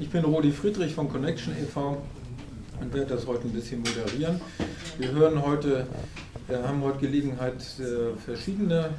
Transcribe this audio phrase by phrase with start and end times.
[0.00, 2.00] Ich bin Rudi Friedrich von Connection e.V.
[2.80, 4.40] und werde das heute ein bisschen moderieren.
[4.96, 5.86] Wir hören heute,
[6.48, 8.94] wir haben heute Gelegenheit, äh, verschiedene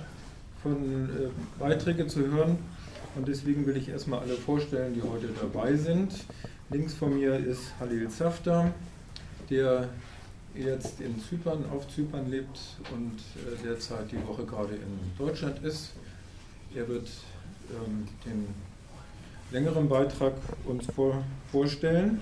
[0.61, 1.29] von äh,
[1.59, 2.59] Beiträge zu hören.
[3.15, 6.13] Und deswegen will ich erstmal alle vorstellen, die heute dabei sind.
[6.69, 8.71] Links von mir ist Halil Zafta,
[9.49, 9.89] der
[10.53, 12.59] jetzt in Zypern, auf Zypern lebt
[12.93, 15.93] und äh, derzeit die Woche gerade in Deutschland ist.
[16.75, 17.09] Er wird
[17.71, 18.45] ähm, den
[19.51, 20.33] längeren Beitrag
[20.65, 22.21] uns vor, vorstellen.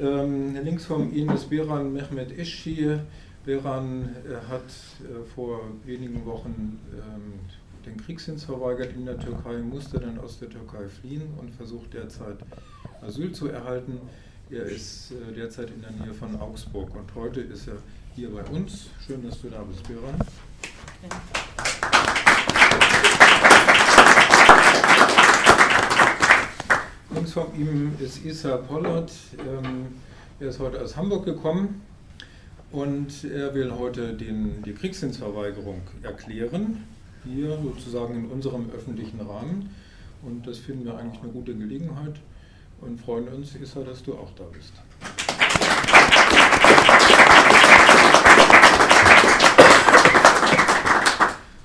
[0.00, 2.98] Ähm, links von Ihnen ist Beran Mehmet Ischi.
[3.44, 7.40] Beran äh, hat äh, vor wenigen Wochen ähm,
[7.84, 12.38] den Kriegshins verweigert in der Türkei, musste dann aus der Türkei fliehen und versucht derzeit
[13.02, 14.00] Asyl zu erhalten.
[14.50, 17.76] Er ist äh, derzeit in der Nähe von Augsburg und heute ist er
[18.14, 18.86] hier bei uns.
[19.06, 20.16] Schön, dass du da bist, Beran.
[27.14, 29.12] Links von ihm ist Isa Pollard.
[29.38, 29.86] Ähm,
[30.40, 31.80] er ist heute aus Hamburg gekommen
[32.72, 36.82] und er will heute den, die Kriegsdienstverweigerung erklären,
[37.24, 39.70] hier sozusagen in unserem öffentlichen Rahmen.
[40.22, 42.16] Und das finden wir eigentlich eine gute Gelegenheit
[42.80, 44.72] und freuen uns, Isa, dass du auch da bist.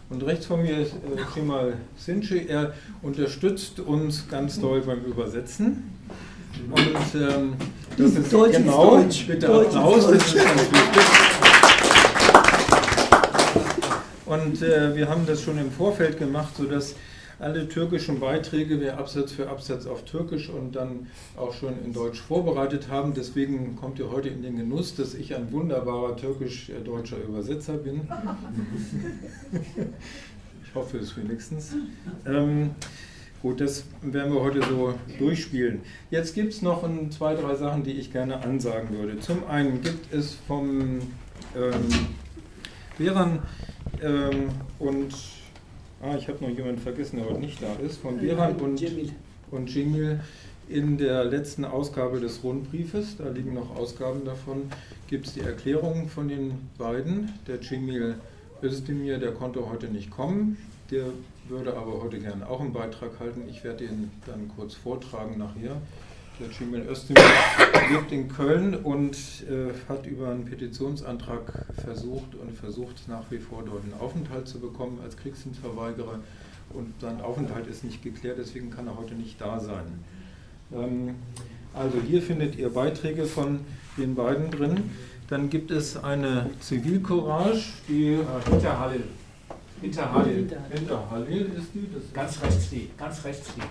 [0.10, 2.48] Und rechts von mir ist äh, Kemal Sinci.
[2.48, 5.92] Er unterstützt uns ganz doll beim Übersetzen.
[6.72, 7.54] Und ähm,
[7.96, 9.28] das ist Deutsch genau, ist Deutsch.
[9.28, 11.04] bitte Deutsch Applaus, das ist ganz wichtig.
[14.26, 16.96] Und äh, wir haben das schon im Vorfeld gemacht, sodass
[17.40, 22.20] alle türkischen Beiträge wir Absatz für Absatz auf Türkisch und dann auch schon in Deutsch
[22.20, 23.14] vorbereitet haben.
[23.14, 28.02] Deswegen kommt ihr heute in den Genuss, dass ich ein wunderbarer türkisch-deutscher Übersetzer bin.
[30.64, 31.76] ich hoffe es wenigstens.
[32.26, 32.72] Ähm,
[33.42, 35.80] gut, das werden wir heute so durchspielen.
[36.12, 39.18] Jetzt gibt es noch ein, zwei, drei Sachen, die ich gerne ansagen würde.
[39.20, 41.00] Zum einen gibt es vom
[41.56, 41.88] ähm,
[42.98, 43.40] Beran
[44.02, 45.39] ähm, und
[46.02, 47.98] Ah, ich habe noch jemanden vergessen, der heute nicht da ist.
[47.98, 48.82] Von Beran und,
[49.52, 50.22] und Jimil
[50.70, 54.72] in der letzten Ausgabe des Rundbriefes, da liegen noch Ausgaben davon,
[55.08, 57.34] gibt es die Erklärungen von den beiden.
[57.48, 58.16] Der Cemil
[58.64, 60.58] Özdemir, der konnte heute nicht kommen,
[60.90, 61.06] der
[61.50, 63.44] würde aber heute gerne auch einen Beitrag halten.
[63.50, 65.82] Ich werde ihn dann kurz vortragen nachher.
[66.40, 67.22] Der Cemil Özdemir
[67.92, 69.16] lebt in Köln und
[69.50, 74.60] äh, hat über einen Petitionsantrag versucht und versucht nach wie vor dort einen Aufenthalt zu
[74.60, 76.20] bekommen als Kriegsdienstverweigerer.
[76.70, 80.00] Und sein Aufenthalt ist nicht geklärt, deswegen kann er heute nicht da sein.
[80.72, 81.16] Ähm,
[81.74, 83.60] also hier findet ihr Beiträge von
[83.98, 84.92] den beiden drin.
[85.28, 89.04] Dann gibt es eine Zivilcourage, die äh, hinter Halil.
[89.82, 90.48] Hinter Halil.
[90.72, 91.88] Hinter Halil ist die.
[91.94, 93.62] Das ganz rechts die, ganz rechts die.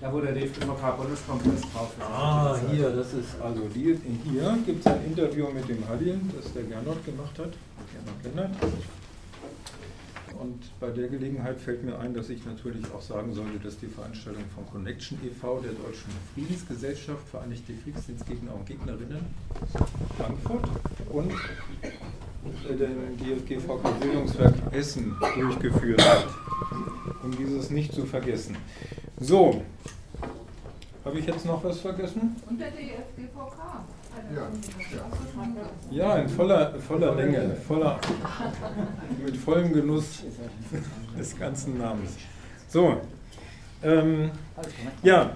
[0.00, 2.04] Da wo der DFB-Bundeskongress drauf ist.
[2.04, 6.52] Ah, hier, das ist also die, hier gibt es ein Interview mit dem Halil, das
[6.52, 7.52] der Gernot gemacht hat.
[7.92, 8.50] Gernot Lennart.
[10.40, 13.86] Und bei der Gelegenheit fällt mir ein, dass ich natürlich auch sagen sollte, dass die
[13.86, 19.24] Veranstaltung von Connection e.V., der Deutschen Friedensgesellschaft, Vereinigte Kriegsdienstgegner und Gegnerinnen,
[20.18, 20.68] Frankfurt
[21.10, 21.32] und
[22.68, 26.26] dem DFGVK Bildungswerk Essen durchgeführt hat,
[27.22, 28.56] um dieses nicht zu vergessen.
[29.20, 29.62] So,
[31.04, 32.36] habe ich jetzt noch was vergessen?
[32.48, 33.84] Und der DFGVK.
[35.90, 37.98] Ja, in voller, voller Länge, voller,
[39.24, 40.22] mit vollem Genuss
[41.18, 42.16] des ganzen Namens.
[42.68, 43.00] So,
[43.82, 44.30] ähm,
[45.02, 45.30] ja,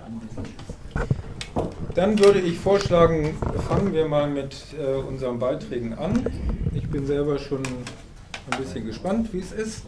[1.95, 3.37] dann würde ich vorschlagen,
[3.69, 6.27] fangen wir mal mit äh, unseren Beiträgen an.
[6.75, 9.85] Ich bin selber schon ein bisschen gespannt, wie es ist.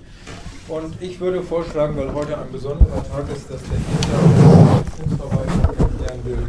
[0.69, 6.47] Und ich würde vorschlagen, weil heute ein besonderer Tag ist, dass der Hintergrundverwaltung erklären will,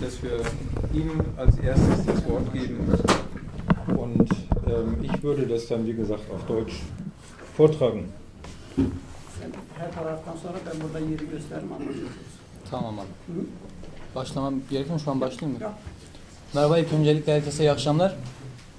[0.00, 0.40] dass wir
[0.92, 2.78] ihm als erstes das Wort geben.
[3.96, 4.28] Und
[4.66, 6.82] ähm, ich würde das dann, wie gesagt, auf Deutsch
[7.56, 8.12] vortragen.
[12.68, 13.46] Tamam abi.
[14.14, 15.00] Başlamam gerekiyor mu?
[15.04, 15.68] Şu an başlayayım mı?
[16.54, 18.14] Merhaba ilk öncelikle herkese iyi akşamlar.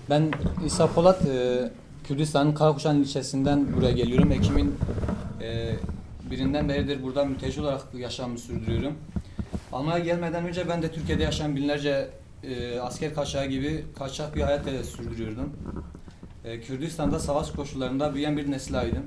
[0.10, 0.32] Ben
[0.66, 1.72] İsa Polat, e,
[2.04, 4.32] Kürdistan'ın Karakuşan ilçesinden buraya geliyorum.
[4.32, 4.76] Ekim'in
[5.42, 5.76] e,
[6.32, 8.94] birinden beridir burada mülteci olarak yaşamımı sürdürüyorum.
[9.72, 12.10] Almanya gelmeden önce ben de Türkiye'de yaşayan binlerce
[12.44, 15.54] e, asker kaçağı gibi kaçak bir hayat sürdürüyordum.
[16.46, 19.06] E, Kürdistan'da savaş koşullarında büyüyen bir nesil aydım.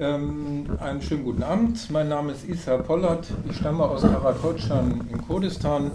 [0.00, 1.90] Ähm, einen schönen guten Abend.
[1.90, 3.26] Mein Name ist Isa Pollert.
[3.48, 5.90] Ich stamme aus Karakotscha in Kurdistan.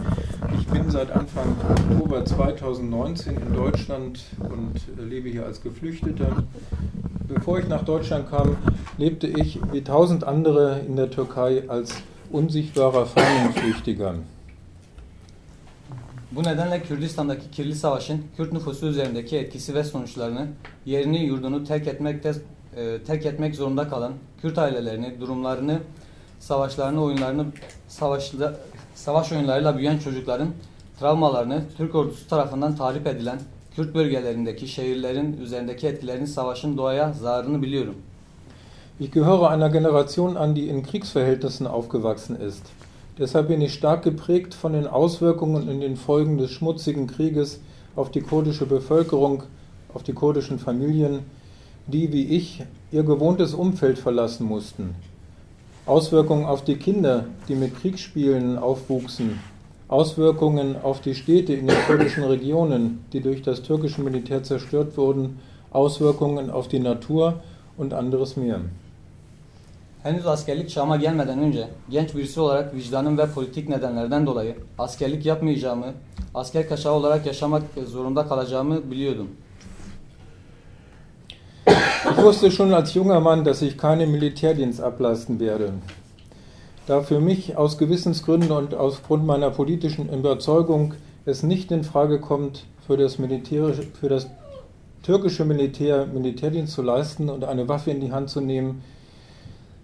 [0.58, 6.44] Ich bin seit Anfang Oktober 2019 in Deutschland und lebe hier als Geflüchteter.
[7.28, 8.58] Bevor ich nach Deutschland kam,
[9.00, 11.96] lebte ich wie tausend andere in der Türkei als
[12.32, 14.16] unsichtbarer Fahnenflüchtiger.
[16.32, 20.48] Bu nedenle Kürdistan'daki kirli savaşın Kürt nüfusu üzerindeki etkisi ve sonuçlarını
[20.86, 22.34] yerini yurdunu terk etmekte
[22.78, 25.80] e, terk etmek zorunda kalan Kürt ailelerini, durumlarını,
[26.40, 27.46] savaşlarını, oyunlarını,
[27.88, 28.54] savaşla,
[28.96, 30.50] savaş oyunlarıyla büyüyen çocukların
[31.00, 33.40] travmalarını Türk ordusu tarafından tahrip edilen
[33.76, 37.96] Kürt bölgelerindeki şehirlerin üzerindeki etkilerini savaşın doğaya zararını biliyorum.
[39.00, 42.64] Ich gehöre einer Generation an, die in Kriegsverhältnissen aufgewachsen ist.
[43.20, 47.60] Deshalb bin ich stark geprägt von den Auswirkungen und den Folgen des schmutzigen Krieges
[47.96, 49.44] auf die kurdische Bevölkerung,
[49.94, 51.20] auf die kurdischen Familien,
[51.88, 54.96] die wie ich ihr gewohntes Umfeld verlassen mussten.
[55.86, 59.40] Auswirkungen auf die Kinder, die mit Kriegsspielen aufwuchsen,
[59.88, 65.40] Auswirkungen auf die Städte in den kurdischen Regionen, die durch das türkische Militär zerstört wurden,
[65.72, 67.36] Auswirkungen auf die Natur
[67.78, 68.60] und anderes mehr.
[70.04, 75.94] Henüz askerlik çağıma gelmeden önce genç birisi olarak vicdanım ve politik nedenlerden dolayı askerlik yapmayacağımı,
[76.36, 79.28] asker kaçağı olarak yaşamak zorunda kalacağımı biliyordum.
[82.04, 85.74] Ich wusste schon als junger Mann, dass ich keinen Militärdienst ableisten werde.
[86.86, 90.94] Da für mich aus Gewissensgründen und aufgrund meiner politischen Überzeugung
[91.26, 94.28] es nicht in Frage kommt, für das, für das
[95.04, 98.84] türkische Militär Militärdienst zu leisten und eine Waffe in die Hand zu nehmen,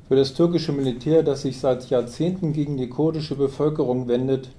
[0.08, 4.50] für das türkische Militär, das sich seit Jahrzehnten gegen die kurdische Bevölkerung wendet.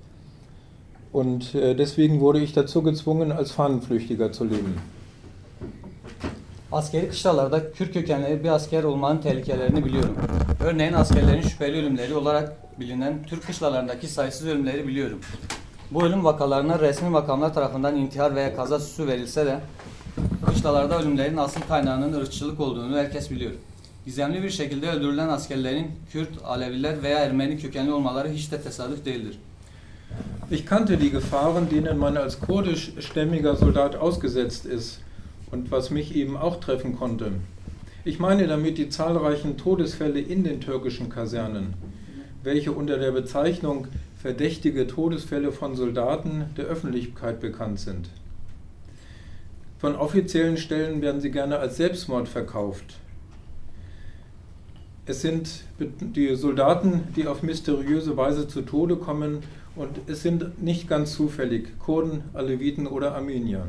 [1.13, 4.79] Und äh, deswegen wurde ich dazu gezwungen, als Fahnenflüchtiger zu leben.
[6.75, 10.17] Askeri kışlalarda Kürt kökenli bir asker olmanın tehlikelerini biliyorum.
[10.65, 15.21] Örneğin askerlerin şüpheli ölümleri olarak bilinen Türk kışlalarındaki sayısız ölümleri biliyorum.
[15.91, 19.61] Bu ölüm vakalarına resmi makamlar tarafından intihar veya kaza süsü verilse de
[20.47, 23.53] kışlalarda ölümlerin asıl kaynağının ırkçılık olduğunu herkes biliyor.
[24.05, 29.39] Gizemli bir şekilde öldürülen askerlerin Kürt, Aleviler veya Ermeni kökenli olmaları hiç de tesadüf değildir.
[30.51, 35.05] Ich kannte die Gefahren, denen man als kurdischstämmiger Soldat ausgesetzt ist
[35.55, 37.31] und was mich eben auch treffen konnte.
[38.05, 41.75] Ich meine damit die zahlreichen Todesfälle in den türkischen Kasernen,
[42.43, 43.87] welche unter der Bezeichnung
[44.21, 48.11] verdächtige Todesfälle von Soldaten der Öffentlichkeit bekannt sind.
[49.79, 52.97] Von offiziellen Stellen werden sie gerne als Selbstmord verkauft.
[55.07, 59.45] Es sind die Soldaten, die auf mysteriöse Weise zu Tode kommen
[59.77, 63.69] und es sind nicht ganz zufällig Kurden, Aleviten oder Armenier.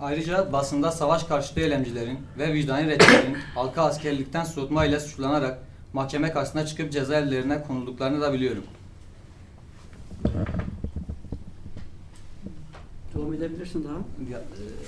[0.00, 5.58] Ayrıca basında savaş karşıtı eylemcilerin ve vicdani retçilerin halka askerlikten soğutma ile suçlanarak
[5.92, 8.64] mahkeme karşısına çıkıp cezaevlerine konulduklarını da biliyorum.
[13.14, 13.96] Devam edebilirsin daha.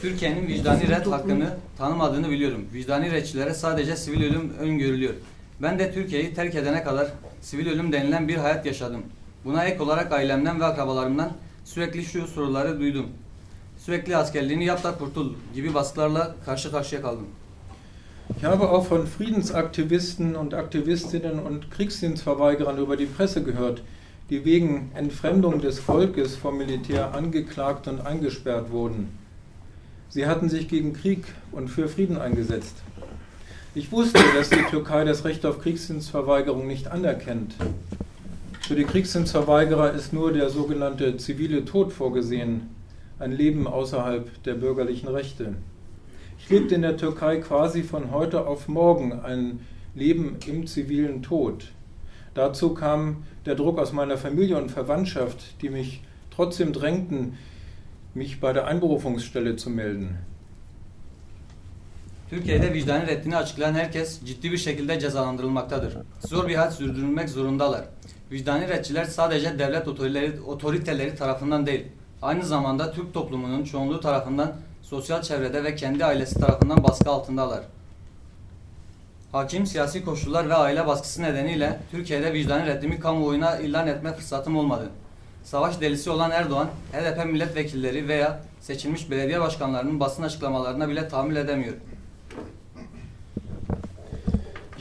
[0.00, 2.66] Türkiye'nin vicdani ret hakkını tanımadığını biliyorum.
[2.74, 5.14] Vicdani retçilere sadece sivil ölüm öngörülüyor.
[5.62, 7.08] Ben de Türkiye'yi terk edene kadar
[7.40, 9.02] sivil ölüm denilen bir hayat yaşadım.
[9.44, 11.32] Buna ek olarak ailemden ve akrabalarımdan
[11.64, 13.06] sürekli şu soruları duydum.
[13.80, 17.26] Sürekli askerliğini yap da kurtul gibi baskılarla karşı karşıya kaldım.
[18.36, 23.82] Ich habe auch von Friedensaktivisten und Aktivistinnen und Kriegsdienstverweigerern über die Presse gehört,
[24.30, 29.08] die wegen Entfremdung des Volkes vom Militär angeklagt und eingesperrt wurden.
[30.10, 32.74] Sie hatten sich gegen Krieg und für Frieden eingesetzt.
[33.74, 37.54] Ich wusste, dass die Türkei das Recht auf Kriegsdienstverweigerung nicht anerkennt.
[38.60, 42.79] Für die Kriegsdienstverweigerer ist nur der sogenannte zivile Tod vorgesehen,
[43.20, 45.54] ein Leben außerhalb der bürgerlichen Rechte.
[46.38, 49.60] Ich lebte in der Türkei quasi von heute auf morgen ein
[49.94, 51.72] Leben im zivilen Tod.
[52.34, 57.36] Dazu kam der Druck aus meiner Familie und Verwandtschaft, die mich trotzdem drängten,
[58.14, 60.18] mich bei der Einberufungsstelle zu melden.
[62.30, 65.96] Türkiye'de vicdani reddini açıklayan herkes ciddi bir şekilde cezalandırılmaktadır.
[66.20, 67.84] Zor bir hayat sürdürülmek zorundalar.
[68.32, 71.86] Vicdani retçiler sadece devlet otoriteleri, otoriteleri tarafından değil,
[72.22, 77.60] aynı zamanda Türk toplumunun çoğunluğu tarafından sosyal çevrede ve kendi ailesi tarafından baskı altındalar.
[79.32, 84.88] Hakim siyasi koşullar ve aile baskısı nedeniyle Türkiye'de vicdani reddimi kamuoyuna ilan etme fırsatım olmadı.
[85.44, 91.74] Savaş delisi olan Erdoğan, HDP milletvekilleri veya seçilmiş belediye başkanlarının basın açıklamalarına bile tahammül edemiyor.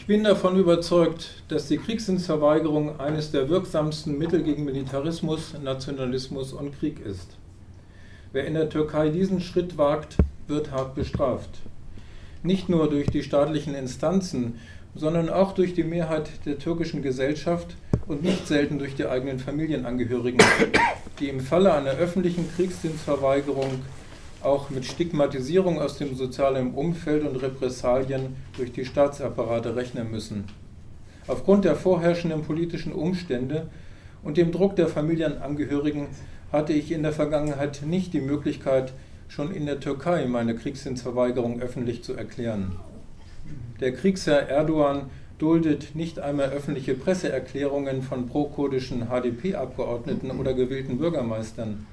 [0.10, 6.72] Ich bin davon überzeugt, dass die Kriegsdienstverweigerung eines der wirksamsten Mittel gegen Militarismus, Nationalismus und
[6.80, 7.38] Krieg ist.
[8.32, 11.52] Wer in der Türkei diesen Schritt wagt, wird hart bestraft.
[12.42, 14.60] Nicht nur durch die staatlichen Instanzen,
[14.96, 17.76] sondern auch durch die Mehrheit der türkischen Gesellschaft
[18.08, 20.42] und nicht selten durch die eigenen Familienangehörigen,
[21.20, 23.84] die im Falle einer öffentlichen Kriegsdienstverweigerung
[24.44, 30.46] auch mit Stigmatisierung aus dem sozialen Umfeld und Repressalien durch die Staatsapparate rechnen müssen.
[31.28, 33.68] Aufgrund der vorherrschenden politischen Umstände
[34.24, 36.08] und dem Druck der Familienangehörigen
[36.52, 38.94] hatte ich in der Vergangenheit nicht die Möglichkeit,
[39.28, 42.78] schon in der Türkei meine Kriegsdienstverweigerung öffentlich zu erklären.
[43.80, 51.86] Der Kriegsherr Erdogan duldet nicht einmal öffentliche Presseerklärungen von prokurdischen HDP-Abgeordneten oder gewählten Bürgermeistern,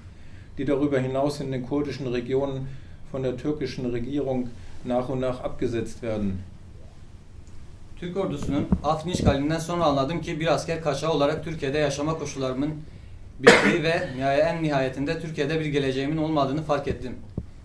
[0.58, 2.66] die darüber hinaus in den kurdischen Regionen
[3.10, 4.48] von der türkischen Regierung
[4.84, 6.38] nach und nach abgesetzt werden.
[8.00, 12.70] Türk ordusunun Afrin işgalinden sonra anladım ki bir asker kaçağı olarak Türkiye'de yaşama koşullarımın
[13.38, 17.12] bittiği ve en nihayetinde Türkiye'de bir geleceğimin olmadığını fark ettim.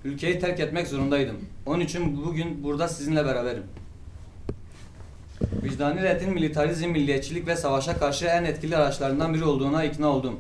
[0.03, 1.35] Ülkeyi terk etmek zorundaydım.
[1.65, 3.63] Onun için bugün burada sizinle beraberim.
[5.63, 10.39] Vicdani reddin militarizm, milliyetçilik ve savaşa karşı en etkili araçlarından biri olduğuna ikna oldum.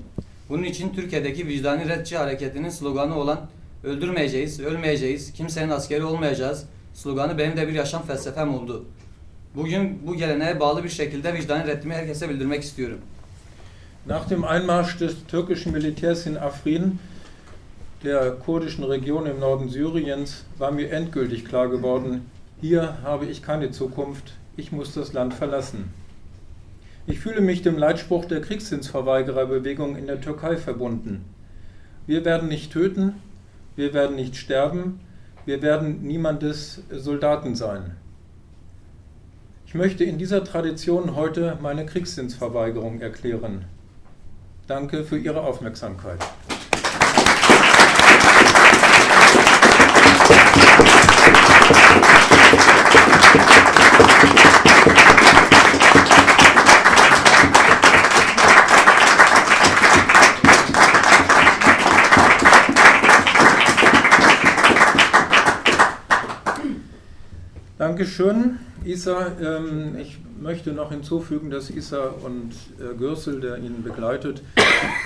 [0.51, 3.39] Bunun için Türkiye'deki vicdani redçi hareketinin sloganı olan
[3.83, 8.85] öldürmeyeceğiz, ölmeyeceğiz, kimsenin askeri olmayacağız sloganı benim de bir yaşam felsefem oldu.
[9.55, 12.97] Bugün bu geleneğe bağlı bir şekilde vicdani reddimi herkese bildirmek istiyorum.
[14.07, 16.99] Nach dem Einmarsch des türkischen Militärs in Afrin,
[18.03, 22.21] der kurdischen Region im Norden Syriens, war mir endgültig klar geworden,
[22.61, 26.00] hier habe ich keine Zukunft, ich muss das Land verlassen.
[27.11, 31.25] Ich fühle mich dem Leitspruch der Kriegsdienstverweigererbewegung in der Türkei verbunden.
[32.07, 33.15] Wir werden nicht töten,
[33.75, 35.01] wir werden nicht sterben,
[35.45, 37.97] wir werden niemandes Soldaten sein.
[39.65, 43.65] Ich möchte in dieser Tradition heute meine Kriegsdienstverweigerung erklären.
[44.67, 46.19] Danke für Ihre Aufmerksamkeit.
[68.01, 69.27] Dankeschön, Isa.
[69.39, 74.41] Ähm, ich möchte noch hinzufügen, dass Isa und äh, Gürsel, der ihn begleitet,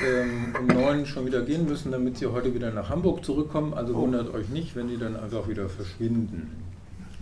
[0.08, 3.74] ähm, um neun schon wieder gehen müssen, damit sie heute wieder nach Hamburg zurückkommen.
[3.74, 6.56] Also wundert euch nicht, wenn die dann einfach wieder verschwinden.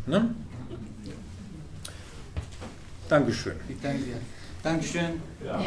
[0.05, 0.35] Ne?
[3.09, 3.53] Dankeschön.
[3.67, 4.17] Ich danke dir.
[4.61, 5.21] Dankeschön.
[5.43, 5.59] Ja.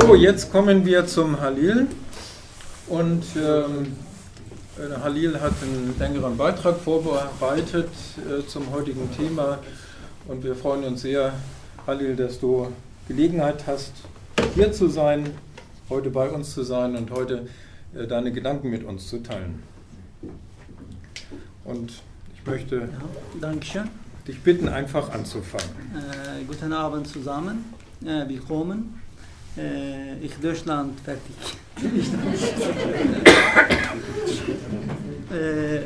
[0.00, 1.86] So, jetzt kommen wir zum Halil.
[2.88, 4.13] Und ähm, äh,
[4.76, 9.58] Halil hat einen längeren Beitrag vorbereitet äh, zum heutigen Thema.
[10.26, 11.32] Und wir freuen uns sehr,
[11.86, 12.68] Halil, dass du
[13.06, 13.92] Gelegenheit hast,
[14.54, 15.30] hier zu sein,
[15.90, 17.46] heute bei uns zu sein und heute
[17.94, 19.62] äh, deine Gedanken mit uns zu teilen.
[21.64, 22.02] Und
[22.34, 22.88] ich möchte
[23.40, 23.84] ja,
[24.26, 25.68] dich bitten, einfach anzufangen.
[25.94, 27.64] Äh, guten Abend zusammen,
[28.02, 29.03] äh, willkommen.
[29.56, 31.34] Äh, ich Deutschland fertig.
[35.32, 35.82] Ee,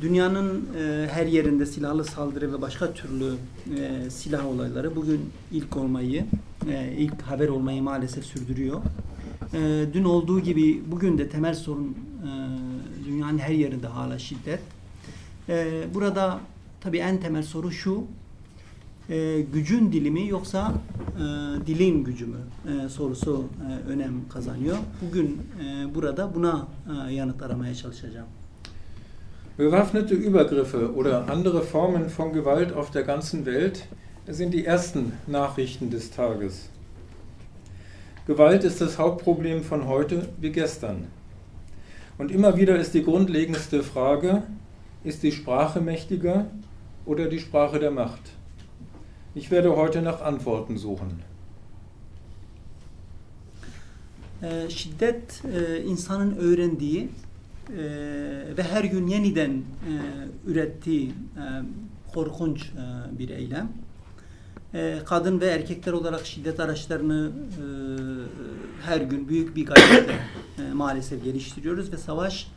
[0.00, 3.34] dünyanın e, her yerinde silahlı saldırı ve başka türlü
[3.76, 6.24] e, silah olayları bugün ilk olmayı,
[6.70, 8.82] e, ilk haber olmayı maalesef sürdürüyor.
[9.54, 12.30] E, dün olduğu gibi bugün de temel sorun e,
[13.06, 14.60] dünyanın her yerinde hala şiddet.
[15.48, 16.40] E, burada
[16.80, 18.04] tabii en temel soru şu,
[19.10, 20.74] e, gücün dilimi yoksa
[21.16, 21.20] e,
[21.66, 24.76] dilin gücü mü e, sorusu e, önem kazanıyor.
[25.02, 26.68] Bugün e, burada buna
[27.08, 28.26] e, yanıt aramaya çalışacağım.
[29.58, 33.88] Bewaffnete Übergriffe oder andere Formen von Gewalt auf der ganzen Welt
[34.30, 36.68] sind die ersten Nachrichten des Tages.
[38.26, 40.96] Gewalt ist das Hauptproblem von heute wie gestern.
[42.18, 44.42] Und immer wieder ist die grundlegendste Frage,
[45.04, 46.46] ist die Sprache mächtiger
[47.06, 48.36] oder die Sprache der Macht?
[49.36, 51.12] Ich werde heute nach Antworten suchen.
[54.42, 57.08] Ee, şiddet e, insanın öğrendiği
[57.68, 57.82] e,
[58.56, 59.92] ve her gün yeniden e,
[60.46, 61.14] ürettiği
[62.14, 62.72] korkunç
[63.18, 63.68] bir eylem.
[65.04, 67.30] kadın ve erkekler olarak şiddet araçlarını
[68.82, 70.18] her gün büyük bir gayretle
[70.74, 72.48] maalesef geliştiriyoruz ve savaş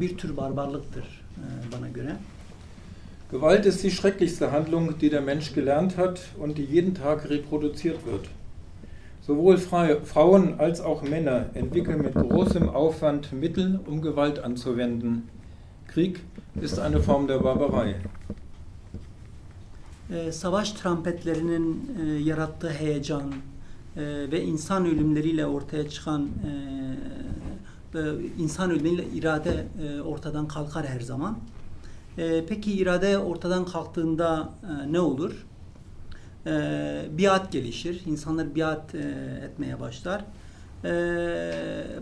[0.00, 1.04] bir tür barbarlıktır
[1.72, 2.16] bana göre.
[3.30, 8.06] Gewalt ist die schrecklichste Handlung, die der Mensch gelernt hat und die jeden Tag reproduziert
[8.06, 8.26] wird.
[9.26, 15.28] Sowohl Frauen als auch Männer entwickeln mit großem Aufwand Mittel, um Gewalt anzuwenden.
[15.88, 16.20] Krieg
[16.60, 17.96] ist eine Form der Barbarei.
[20.10, 23.32] Ee, savaş trampetlerinin e, yarattığı heyecan
[23.96, 24.02] e,
[24.32, 26.28] ve insan ölümleriyle ortaya çıkan
[27.94, 28.00] e,
[28.38, 29.66] insan ölümleriyle irade
[30.04, 31.38] ortadan kalkar her zaman.
[32.18, 35.46] E, peki irade ortadan kalktığında e, ne olur?
[36.46, 36.52] E,
[37.18, 38.02] biat gelişir.
[38.06, 38.98] İnsanlar biat e,
[39.44, 40.24] etmeye başlar.
[40.84, 40.90] E,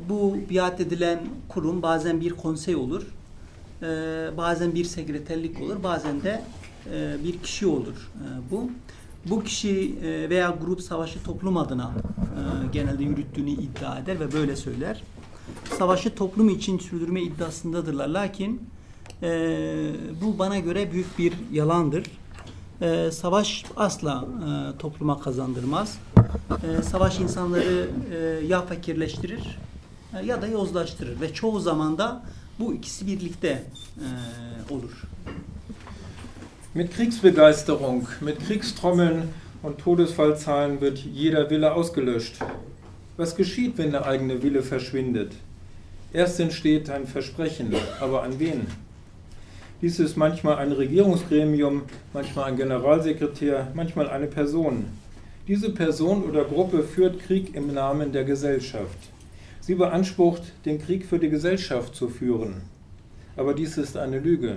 [0.08, 3.02] bu biat edilen kurum bazen bir konsey olur.
[3.82, 3.86] e,
[4.36, 6.42] bazen bir sekreterlik olur, bazen de
[6.92, 8.70] e, bir kişi olur e, bu.
[9.30, 14.56] Bu kişi e, veya grup savaşı toplum adına e, genelde yürüttüğünü iddia eder ve böyle
[14.56, 15.02] söyler.
[15.78, 18.08] Savaşı toplum için sürdürme iddiasındadırlar.
[18.08, 18.62] Lakin
[19.24, 19.30] e,
[20.22, 22.04] bu bana göre büyük bir yalandır.
[22.80, 25.98] E, savaş asla e, topluma kazandırmaz.
[26.50, 29.58] E, savaş insanları e, ya fakirleştirir
[30.20, 32.22] e, ya da yozlaştırır ve çoğu zaman da
[32.58, 34.06] bu ikisi birlikte e,
[34.74, 35.02] olur.
[36.74, 39.22] Mit Kriegsbegeisterung, mit Kriegstrommeln
[39.62, 42.42] und Todesfallzahlen wird jeder Wille ausgelöscht.
[43.16, 45.32] Was geschieht, wenn der eigene Wille verschwindet?
[46.12, 48.66] Erst entsteht ein Versprechen, aber an wen?
[49.84, 51.82] Dies ist manchmal ein Regierungsgremium,
[52.14, 54.86] manchmal ein Generalsekretär, manchmal eine Person.
[55.46, 58.96] Diese Person oder Gruppe führt Krieg im Namen der Gesellschaft.
[59.60, 62.62] Sie beansprucht, den Krieg für die Gesellschaft zu führen.
[63.36, 64.56] Aber dies ist eine Lüge.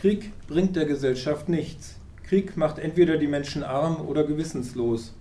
[0.00, 1.94] Krieg bringt der Gesellschaft nichts.
[2.24, 5.14] Krieg macht entweder die Menschen arm oder gewissenslos.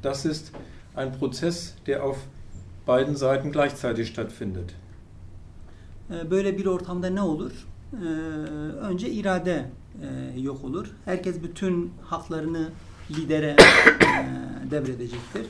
[0.00, 0.50] Das ist
[0.94, 2.16] ein Prozess, der auf
[2.86, 4.72] beiden Seiten gleichzeitig stattfindet.
[6.30, 7.52] Böyle bir ortamda ne olur?
[7.92, 8.06] Ee,
[8.80, 9.70] önce irade
[10.02, 10.86] e, yok olur.
[11.04, 12.68] Herkes bütün haklarını
[13.10, 13.56] lidere
[14.66, 15.46] e, devredecektir.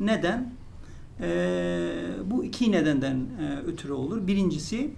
[0.00, 0.52] Neden?
[1.20, 1.90] E,
[2.24, 4.26] bu iki nedenden e, ötürü olur.
[4.26, 4.90] Birincisi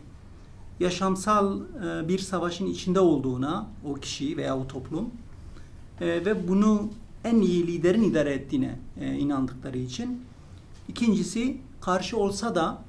[0.80, 1.60] yaşamsal
[2.08, 5.10] bir savaşın içinde olduğuna o kişi veya o toplum
[6.00, 6.90] ve bunu
[7.24, 10.22] en iyi liderin idare ettiğine inandıkları için.
[10.88, 12.82] İkincisi karşı olsa da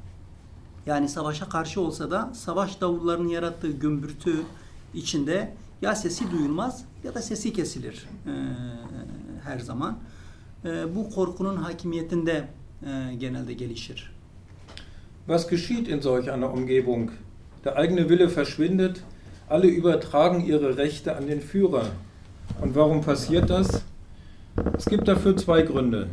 [0.86, 4.36] yani savaşa karşı olsa da savaş davullarının yarattığı gümbürtü
[4.94, 8.32] içinde ya sesi duyulmaz ya da sesi kesilir e,
[9.44, 9.98] her zaman.
[10.66, 12.48] E, bu korkunun hakimiyetinde
[12.84, 14.12] e, genelde gelişir.
[15.28, 17.12] Was geschieht in solch einer Umgebung?
[17.64, 19.04] Der eigene Wille verschwindet,
[19.50, 21.86] alle übertragen ihre Rechte an den Führer.
[22.62, 23.82] Und warum passiert das?
[24.78, 26.08] Es gibt dafür zwei Gründe.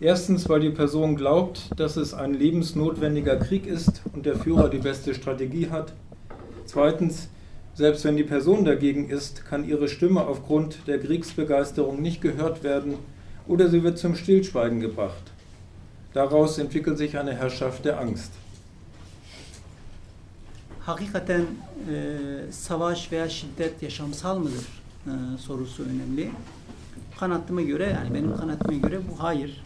[0.00, 4.78] Erstens, weil die Person glaubt, dass es ein lebensnotwendiger Krieg ist und der Führer die
[4.78, 5.92] beste Strategie hat.
[6.64, 7.28] Zweitens,
[7.74, 12.94] selbst wenn die Person dagegen ist, kann ihre Stimme aufgrund der Kriegsbegeisterung nicht gehört werden
[13.46, 15.32] oder sie wird zum Stillschweigen gebracht.
[16.12, 18.32] Daraus entwickelt sich eine Herrschaft der Angst.
[20.86, 21.46] Hakikaten
[21.90, 26.30] e, savaş veya şiddet yaşamsal mıdır e, sorusu önemli.
[27.20, 29.62] Kanaatıma göre yani benim kanaatıma göre bu hayır.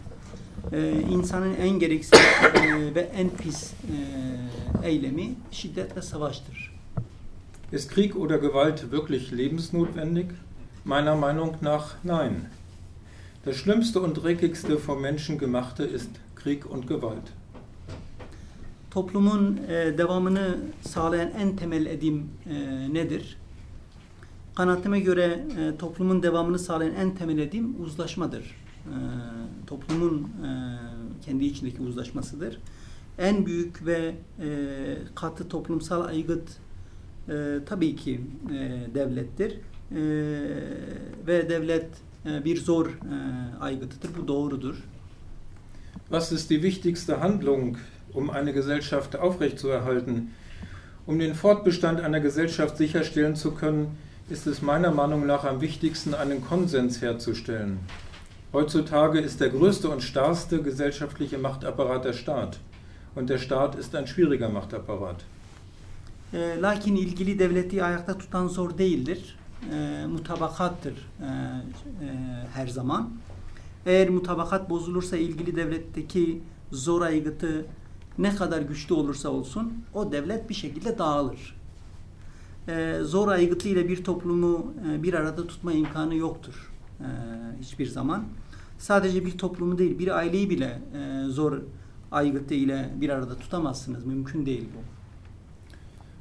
[0.71, 6.75] E, insanın en gereksiz e, ve en pis e, eylemi şiddet ve savaştır.
[7.71, 10.25] Ist Krieg oder Gewalt wirklich lebensnotwendig?
[10.85, 12.33] Meiner Meinung nach nein.
[13.45, 17.31] Das Schlimmste und Dreckigste vom Menschen gemachte ist Krieg und Gewalt.
[18.91, 22.53] Toplumun e, devamını sağlayan en temel edim e,
[22.93, 23.37] nedir?
[24.55, 28.64] Kanaatıma göre e, toplumun devamını sağlayan en temel edim uzlaşmadır.
[28.85, 28.97] E,
[29.67, 30.49] toplumun e,
[31.25, 32.59] kendi içindeki uzlaşmasıdır.
[33.17, 34.47] En büyük ve e,
[35.15, 36.49] katı toplumsal aygıt
[37.65, 38.21] tabii ki
[38.95, 39.59] devlettir.
[41.27, 41.87] Ve devlet
[42.25, 42.99] bir zor
[43.61, 44.09] aygıtıdır.
[44.21, 44.75] Bu doğrudur.
[46.09, 47.77] Was ist die wichtigste Handlung,
[48.13, 50.29] um eine Gesellschaft aufrechtzuerhalten?
[51.07, 53.87] Um den Fortbestand einer Gesellschaft sicherstellen zu können,
[54.29, 57.79] ist es meiner Meinung nach am wichtigsten, einen Konsens herzustellen.
[58.55, 62.57] Heutzutage ist der größte und starrste gesellschaftliche Machtapparat der Staat.
[63.13, 65.25] Und der Staat ist ein schwieriger Machtapparat.
[66.33, 69.37] E, lakin ilgili devleti ayakta tutan zor değildir.
[69.71, 71.29] E, mutabakattır e, e,
[72.53, 73.09] her zaman.
[73.85, 76.41] Eğer mutabakat bozulursa ilgili devletteki
[76.71, 77.65] zor aygıtı
[78.17, 81.57] ne kadar güçlü olursa olsun o devlet bir şekilde dağılır.
[82.67, 87.07] E, zor aygıtı ile bir toplumu e, bir arada tutma imkanı yoktur e,
[87.59, 88.23] hiçbir zaman.
[88.77, 91.61] Sadece bir toplumu değil bir aileyi bile e, zor
[92.11, 94.05] aygıtı ile bir arada tutamazsınız.
[94.05, 94.95] Mümkün değil bu.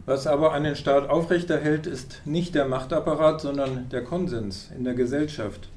[0.06, 5.68] Was aber einen Staat aufrechterhält, ist nicht der Machtapparat, sondern der Konsens in der Gesellschaft.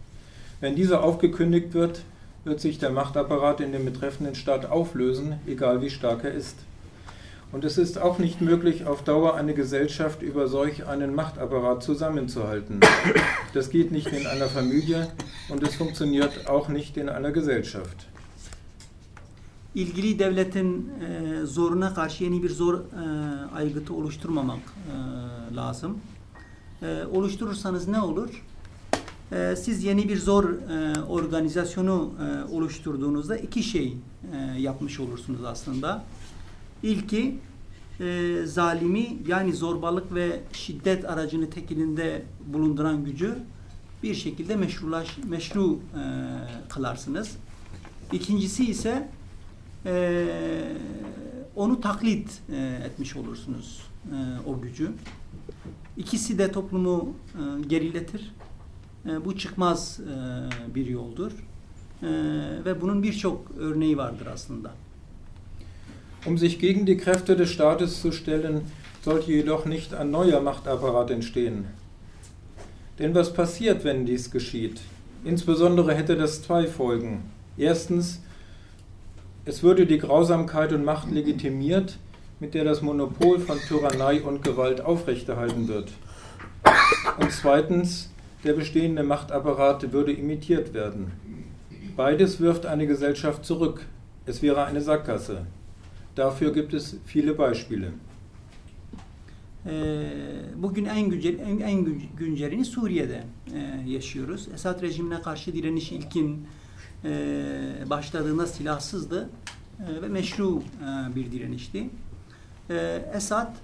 [0.60, 2.02] Wenn dieser aufgekündigt wird,
[2.44, 6.58] wird sich der Machtapparat in dem betreffenden Staat auflösen, egal wie stark er ist.
[7.58, 12.82] Und es ist auch nicht möglich, auf Dauer eine Gesellschaft über solch einen Machtapparat zusammenzuhalten.
[13.56, 15.12] Das geht nicht in einer Familie
[15.50, 17.98] und es funktioniert auch nicht in einer Gesellschaft.
[19.76, 22.82] ilgili devletin e, zoruna karşı yeni bir zor e,
[23.56, 25.98] aygıtı oluşturmamak e, lazım.
[26.82, 28.43] E, oluşturursanız ne olur?
[29.32, 33.98] E, siz yeni bir zor e, organizasyonu e, oluşturduğunuzda iki şey
[34.34, 36.04] e, yapmış olursunuz aslında.
[36.84, 37.40] İlki
[38.00, 43.38] e, zalimi yani zorbalık ve şiddet aracını tek elinde bulunduran gücü
[44.04, 46.02] bir şekilde meşrulaş, meşru e,
[46.70, 47.38] kılarsınız.
[48.12, 49.10] İkincisi ise
[49.86, 50.26] e,
[51.56, 54.92] onu taklit e, etmiş olursunuz e, o gücü.
[55.98, 58.34] İkisi de toplumu e, geriletir.
[59.06, 61.32] E, bu çıkmaz e, bir yoldur.
[61.32, 62.08] E,
[62.66, 64.72] ve bunun birçok örneği vardır aslında.
[66.28, 68.70] Um sich gegen die Kräfte des Staates zu stellen,
[69.02, 71.68] sollte jedoch nicht ein neuer Machtapparat entstehen.
[73.00, 74.82] Denn was passiert, wenn dies geschieht?
[75.24, 77.24] Insbesondere hätte das zwei Folgen.
[77.58, 78.22] Erstens,
[79.46, 81.98] es würde die Grausamkeit und Macht legitimiert,
[82.42, 85.94] mit der das Monopol von Tyrannei und Gewalt aufrechterhalten wird.
[87.22, 88.12] Und zweitens,
[88.44, 91.13] der bestehende Machtapparat würde imitiert werden.
[91.96, 93.86] Beides wirft eine Gesellschaft zurück.
[94.26, 95.46] Es wäre eine Sackgasse.
[96.17, 97.91] Dafür gibt es viele Beispiele.
[100.56, 104.47] Bugün en güncel en, en güncelini Suriye'de e, yaşıyoruz.
[104.53, 106.47] Esad rejimine karşı direniş ilkin
[107.06, 107.10] e,
[107.89, 109.30] başladığında silahsızdı
[109.80, 110.63] e, ve meşru
[111.15, 111.89] bir direnişti.
[113.13, 113.56] Esad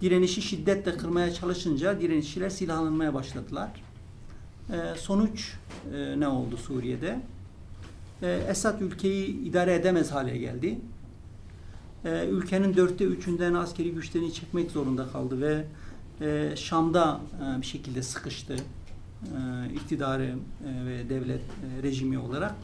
[0.00, 3.70] direnişi şiddetle kırmaya çalışınca direnişçiler silahlanmaya başladılar.
[4.96, 5.54] Sonuç
[6.18, 7.20] ne oldu Suriye'de?
[8.48, 10.78] Esad ülkeyi idare edemez hale geldi
[12.04, 15.64] e, ülkenin dörtte üçünden askeri güçlerini çekmek zorunda kaldı ve
[16.20, 22.54] e, Şam'da e, bir şekilde sıkıştı e, iktidarı e, ve devlet e, rejimi olarak.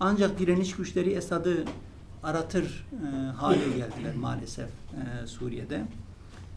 [0.00, 1.64] Ancak direniş güçleri Esad'ı
[2.22, 5.82] aratır e, hale geldiler maalesef e, Suriye'de.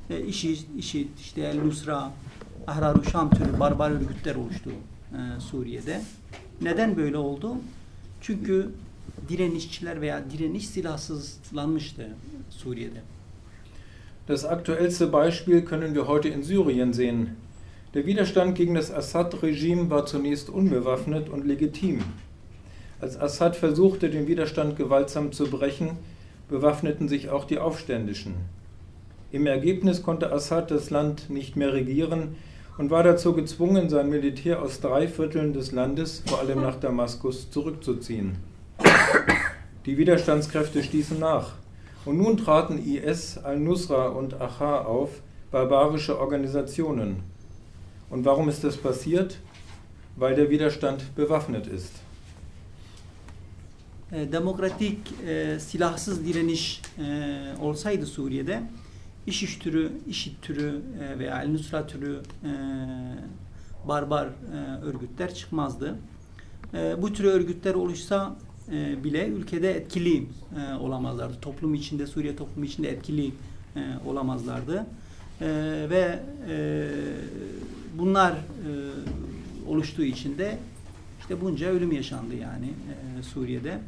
[0.10, 2.12] E, işi, işi işte El Nusra,
[2.68, 4.70] Ahrar-ı Şam türü barbar örgütler oluştu
[5.12, 6.02] e, Suriye'de.
[6.62, 7.56] Neden böyle oldu?
[8.22, 8.70] Çünkü
[9.30, 12.08] direnişçiler veya direniş silahsızlanmıştı
[12.50, 13.02] Suriye'de.
[14.28, 17.30] Das aktuellste Beispiel können wir heute in Syrien sehen.
[17.94, 22.04] Der Widerstand gegen das Assad-Regime war zunächst unbewaffnet und legitim.
[23.02, 25.98] Als Assad versuchte, den Widerstand gewaltsam zu brechen,
[26.50, 28.36] bewaffneten sich auch die Aufständischen.
[29.32, 32.36] Im Ergebnis konnte Assad das Land nicht mehr regieren
[32.78, 37.50] und war dazu gezwungen, sein Militär aus drei Vierteln des Landes, vor allem nach Damaskus,
[37.50, 38.38] zurückzuziehen.
[39.86, 41.54] Die Widerstandskräfte stießen nach.
[42.06, 45.10] Und nun traten IS, Al-Nusra und Achar auf,
[45.52, 47.24] barbarische Organisationen.
[48.10, 49.38] Und warum ist das passiert?
[50.16, 51.94] Weil der Widerstand bewaffnet ist.
[54.12, 58.64] E, demokratik e, silahsız direniş e, olsaydı Suriye'de
[59.28, 62.50] IŞİŞ türü, IŞİD türü e, veya El-Nusra türü e,
[63.88, 65.96] barbar e, örgütler çıkmazdı.
[66.74, 68.36] E, bu tür örgütler oluşsa
[68.74, 71.42] e, bile ülkede etkili e, olamazlardı.
[71.42, 73.32] Toplum içinde, Suriye toplumu içinde etkili
[73.76, 74.86] e, olamazlardı.
[75.42, 75.48] E,
[75.90, 76.20] ve
[77.98, 78.34] bunlar
[79.68, 80.58] oluştuğu için de
[81.20, 82.70] işte bunca ölüm yaşandı yani
[83.22, 83.80] Suriye'de.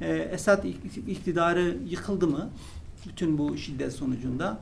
[0.00, 0.64] E, Esad
[1.08, 2.50] iktidarı yıkıldı mı?
[3.08, 4.60] Bütün bu şiddet sonucunda.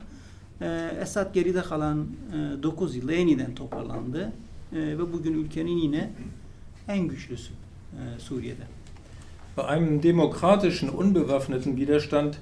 [0.61, 2.07] E, Esad geride kalan
[2.59, 4.31] e, 9 yılda yeniden toparlandı.
[4.73, 6.09] Ve bugün ülkenin yine
[6.87, 7.53] en güçlüsü
[8.19, 8.74] Suriye'de.
[9.55, 12.39] Bei einem demokratischen, unbewaffneten Widerstand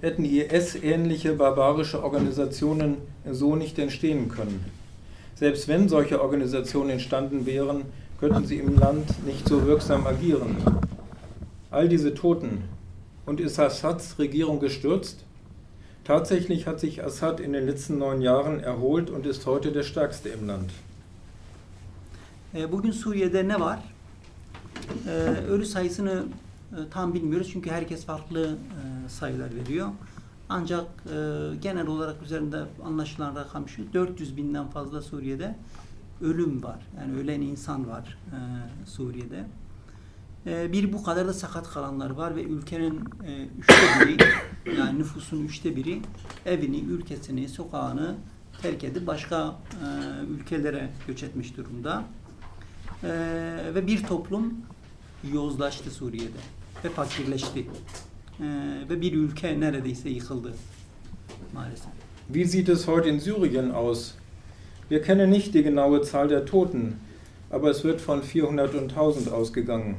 [0.00, 2.98] hätten IS-ähnliche barbarische Organisationen
[3.28, 4.64] so nicht entstehen können.
[5.34, 7.82] Selbst wenn solche Organisationen entstanden wären,
[8.20, 10.56] könnten sie im Land nicht so wirksam agieren.
[11.72, 12.62] All diese Toten.
[13.26, 15.24] Und ist Assads Regierung gestürzt?
[16.04, 20.28] Tatsächlich hat sich Assad in den letzten neun Jahren erholt und ist heute der stärkste
[20.28, 20.70] im Land.
[22.70, 23.82] Bugün Suriye'de ne var?
[25.48, 26.51] Ölü sayısını E,
[26.90, 29.88] tam bilmiyoruz çünkü herkes farklı e, sayılar veriyor.
[30.48, 35.56] Ancak e, genel olarak üzerinde anlaşılan rakam şu 400 binden fazla Suriye'de
[36.20, 36.78] ölüm var.
[36.98, 38.18] Yani ölen insan var
[38.86, 39.44] Suriye'de.
[40.72, 43.00] bir bu kadar da sakat kalanlar var ve ülkenin
[43.58, 44.24] üçte biri
[44.78, 46.02] yani nüfusun üçte biri
[46.46, 48.14] evini, ülkesini, sokağını
[48.62, 49.56] terk edip başka
[50.30, 52.04] ülkelere göç etmiş durumda.
[53.74, 54.54] ve bir toplum
[55.32, 57.66] yozlaştı Suriye'de ve fakirleşti.
[58.40, 58.44] Ee,
[58.90, 60.52] ve bir ülke neredeyse yıkıldı
[61.52, 61.92] maalesef.
[62.28, 64.14] Wie sieht es heute in Syrien aus?
[64.88, 67.00] Wir kennen nicht die genaue Zahl der Toten,
[67.50, 69.96] aber es wird von 400 und 1000 ausgegangen.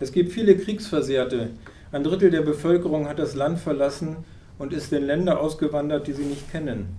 [0.00, 1.50] Es gibt viele Kriegsversehrte.
[1.92, 4.16] Ein Drittel der Bevölkerung hat das Land verlassen
[4.58, 6.96] und ist in Länder ausgewandert, die sie nicht kennen.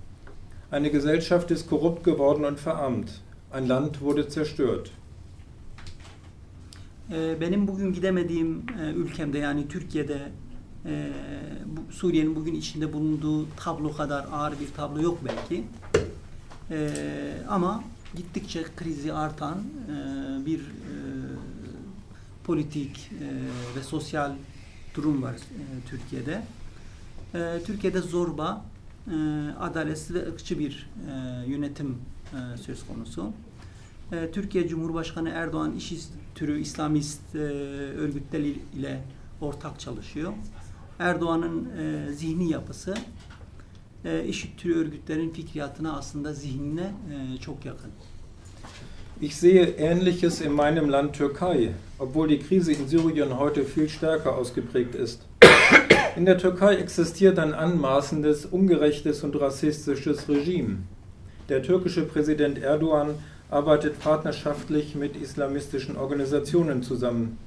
[0.70, 3.22] Eine Gesellschaft ist korrupt geworden und verarmt.
[3.52, 4.92] Ein Land wurde zerstört.
[7.12, 10.32] Ee, benim bugün gidemediğim e, ülkemde yani Türkiye'de
[10.86, 11.12] e,
[11.90, 15.64] Suriye'nin bugün içinde bulunduğu tablo kadar ağır bir tablo yok belki.
[16.72, 16.90] E,
[17.50, 17.84] ama
[18.16, 20.62] gittikçe krizi artan e, bir
[22.44, 23.12] politik
[23.76, 24.36] ve sosyal
[24.96, 25.36] durum var
[25.90, 26.42] Türkiye'de.
[27.66, 28.66] Türkiye'de zorba,
[29.60, 30.90] adaletsiz ve ırkçı bir
[31.48, 31.98] yönetim
[32.66, 33.34] söz konusu.
[34.12, 35.94] E, Türkiye Cumhurbaşkanı Erdoğan iş
[36.36, 37.40] türü İslamist e,
[38.76, 39.02] ile
[39.42, 40.34] ortak çalışıyor.
[41.00, 42.94] Erdoğan'ın e, zihni yapısı
[44.06, 47.92] e, türü örgütlerin fikriyatına aslında zihnine e, çok yakın.
[49.22, 54.30] Ich sehe Ähnliches in meinem Land Türkei, obwohl die Krise in Syrien heute viel stärker
[54.30, 55.20] ausgeprägt ist.
[56.18, 60.78] In der Türkei existiert ein anmaßendes, ungerechtes und rassistisches Regime.
[61.50, 63.10] Der türkische Präsident Erdogan
[63.52, 67.38] arbeitet partnerschaftlich mit islamistischen Organisationen zusammen.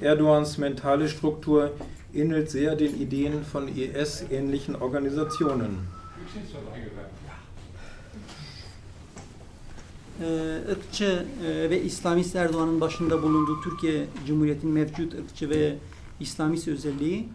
[0.00, 1.70] Erdogans mentale Struktur
[2.14, 5.78] ähnelt sehr den Ideen von IS-ähnlichen Organisationen.
[10.22, 15.76] Ee, ırkçı e, ve İslamist Erdoğan'ın başında bulunduğu Türkiye Cumhuriyeti'nin mevcut ırkçı ve
[16.20, 17.28] İslamist özelliği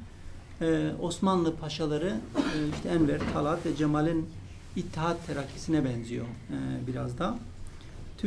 [0.62, 4.30] e, Osmanlı paşaları e, işte Enver, Talat ve Cemal'in
[4.76, 6.26] İttihat terakkisine benziyor
[6.88, 7.38] biraz da.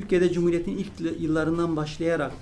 [0.01, 2.33] Türkiye'de Cumhuriyet'in ilk yıllarından başlayarak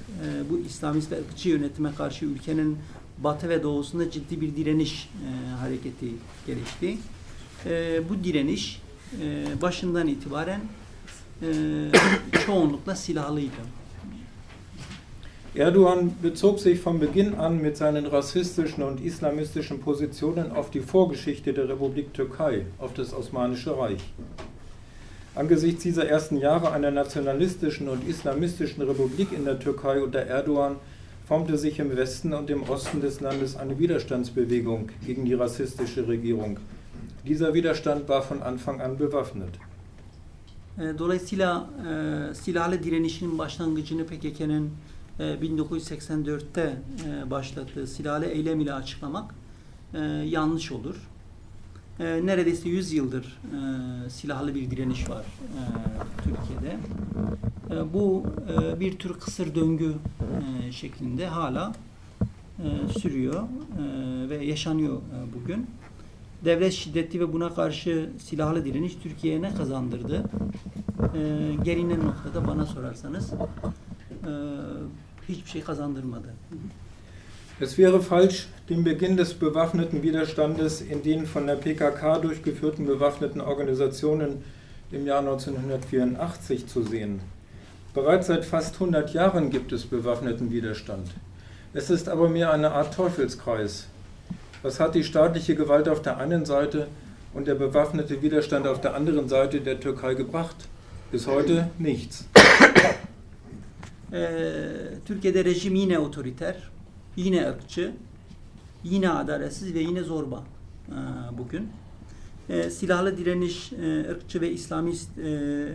[0.50, 2.78] bu İslamist ve ırkçı yönetime karşı ülkenin
[3.18, 5.10] batı ve doğusunda ciddi bir direniş
[5.60, 6.06] hareketi
[6.46, 6.98] gelişti.
[8.08, 8.82] bu direniş
[9.62, 10.60] başından itibaren
[12.46, 13.62] çoğunlukla silahlıydı.
[15.58, 21.56] Erdogan bezog sich von Beginn an mit seinen rassistischen und islamistischen Positionen auf die Vorgeschichte
[21.56, 24.02] der Republik Türkei, auf das Osmanische Reich.
[25.36, 30.76] Angesichts dieser ersten Jahre einer nationalistischen und islamistischen Republik in der Türkei unter Erdogan
[31.28, 36.58] formte sich im Westen und im Osten des Landes eine Widerstandsbewegung gegen die rassistische Regierung.
[37.26, 39.58] Dieser Widerstand war von Anfang an bewaffnet.
[40.98, 41.70] Dolayısıyla
[42.30, 44.70] e, silahlı direnişin başlangıcını PKK'nın
[45.18, 49.34] e, 1984'te e, başlattığı silahlı eylem ile açıklamak
[49.94, 50.96] e, yanlış olur.
[52.00, 55.60] E, neredeyse 100 yıldır e, silahlı bir direniş var e,
[56.22, 56.76] Türkiye'de.
[57.70, 59.94] E, bu e, bir tür kısır döngü
[60.68, 61.72] e, şeklinde hala
[62.58, 65.66] e, sürüyor e, ve yaşanıyor e, bugün
[66.44, 70.24] devlet şiddeti ve buna karşı silahlı direniş Türkiye'ye ne kazandırdı?
[71.14, 74.32] Ee, gelinen noktada bana sorarsanız e,
[75.28, 76.34] hiçbir şey kazandırmadı.
[77.58, 83.40] Es wäre falsch, den Beginn des bewaffneten Widerstandes in den von der PKK durchgeführten bewaffneten
[83.40, 84.44] Organisationen
[84.92, 87.20] im Jahr 1984 zu sehen.
[87.94, 91.08] Bereits seit fast 100 Jahren gibt es bewaffneten Widerstand.
[91.72, 93.86] Es ist aber mehr eine Art Teufelskreis,
[94.62, 96.88] Was hat die staatliche Gewalt auf der einen Seite
[97.32, 100.56] und der bewaffnete Widerstand auf der anderen Seite der Türkei gebracht?
[101.10, 102.26] Bis heute nichts.
[104.12, 106.54] Ee, Türkiye'de rejim yine otoriter,
[107.16, 107.92] yine ırkçı,
[108.84, 110.44] yine adaletsiz ve yine zorba
[110.88, 110.92] ee,
[111.38, 111.68] bugün.
[112.48, 115.68] Ee, silahlı direniş, e, ırkçı ve İslamist e,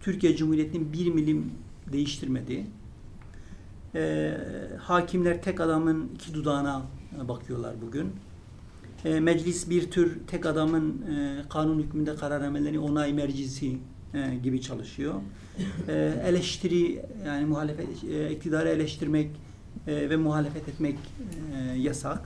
[0.00, 1.50] Türkiye Cumhuriyeti'nin bir milim
[1.92, 2.66] değiştirmedi.
[3.94, 4.32] E,
[4.80, 6.82] hakimler tek adamın iki dudağına
[7.28, 8.12] bakıyorlar bugün.
[9.04, 13.78] E, meclis bir tür tek adamın e, kanun hükmünde karar vermeleri onay mercisi
[14.14, 15.14] e, gibi çalışıyor.
[15.88, 19.30] E, eleştiri yani muhalefet e, iktidarı eleştirmek
[19.86, 20.98] ve muhalefet etmek
[21.54, 22.20] e, yasak.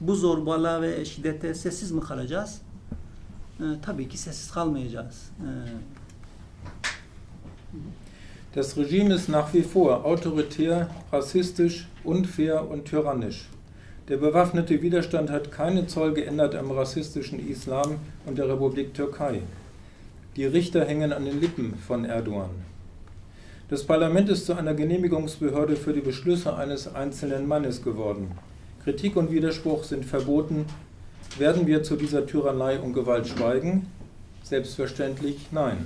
[0.00, 2.60] Bu zorbalığa ve şiddete sessiz mi kalacağız?
[3.60, 5.30] E, tabii ki sessiz kalmayacağız.
[5.40, 5.48] E,
[8.54, 13.48] Das Regime ist nach wie vor autoritär, rassistisch, unfair und tyrannisch.
[14.08, 19.42] Der bewaffnete Widerstand hat keine Zoll geändert am rassistischen Islam und der Republik Türkei.
[20.36, 22.50] Die Richter hängen an den Lippen von Erdogan.
[23.70, 28.30] Das Parlament ist zu einer Genehmigungsbehörde für die Beschlüsse eines einzelnen Mannes geworden.
[28.82, 30.64] Kritik und Widerspruch sind verboten.
[31.38, 33.86] Werden wir zu dieser Tyrannei und Gewalt schweigen?
[34.42, 35.84] Selbstverständlich nein.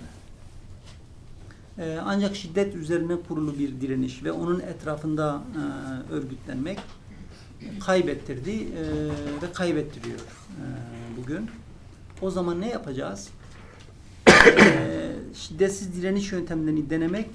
[2.04, 6.78] Ancak şiddet üzerine kurulu bir direniş ve onun etrafında e, örgütlenmek
[7.80, 8.82] kaybettirdi e,
[9.42, 10.64] ve kaybettiriyor e,
[11.16, 11.50] bugün.
[12.20, 13.28] O zaman ne yapacağız?
[15.34, 17.26] şiddetsiz direniş yöntemlerini denemek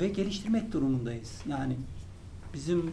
[0.00, 1.42] ve geliştirmek durumundayız.
[1.48, 1.76] Yani
[2.54, 2.92] bizim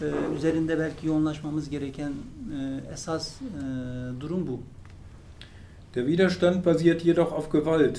[0.00, 0.04] e,
[0.36, 2.12] üzerinde belki yoğunlaşmamız gereken
[2.58, 3.40] e, esas e,
[4.20, 4.60] durum bu.
[5.94, 7.98] Der Widerstand basiert jedoch auf Gewalt.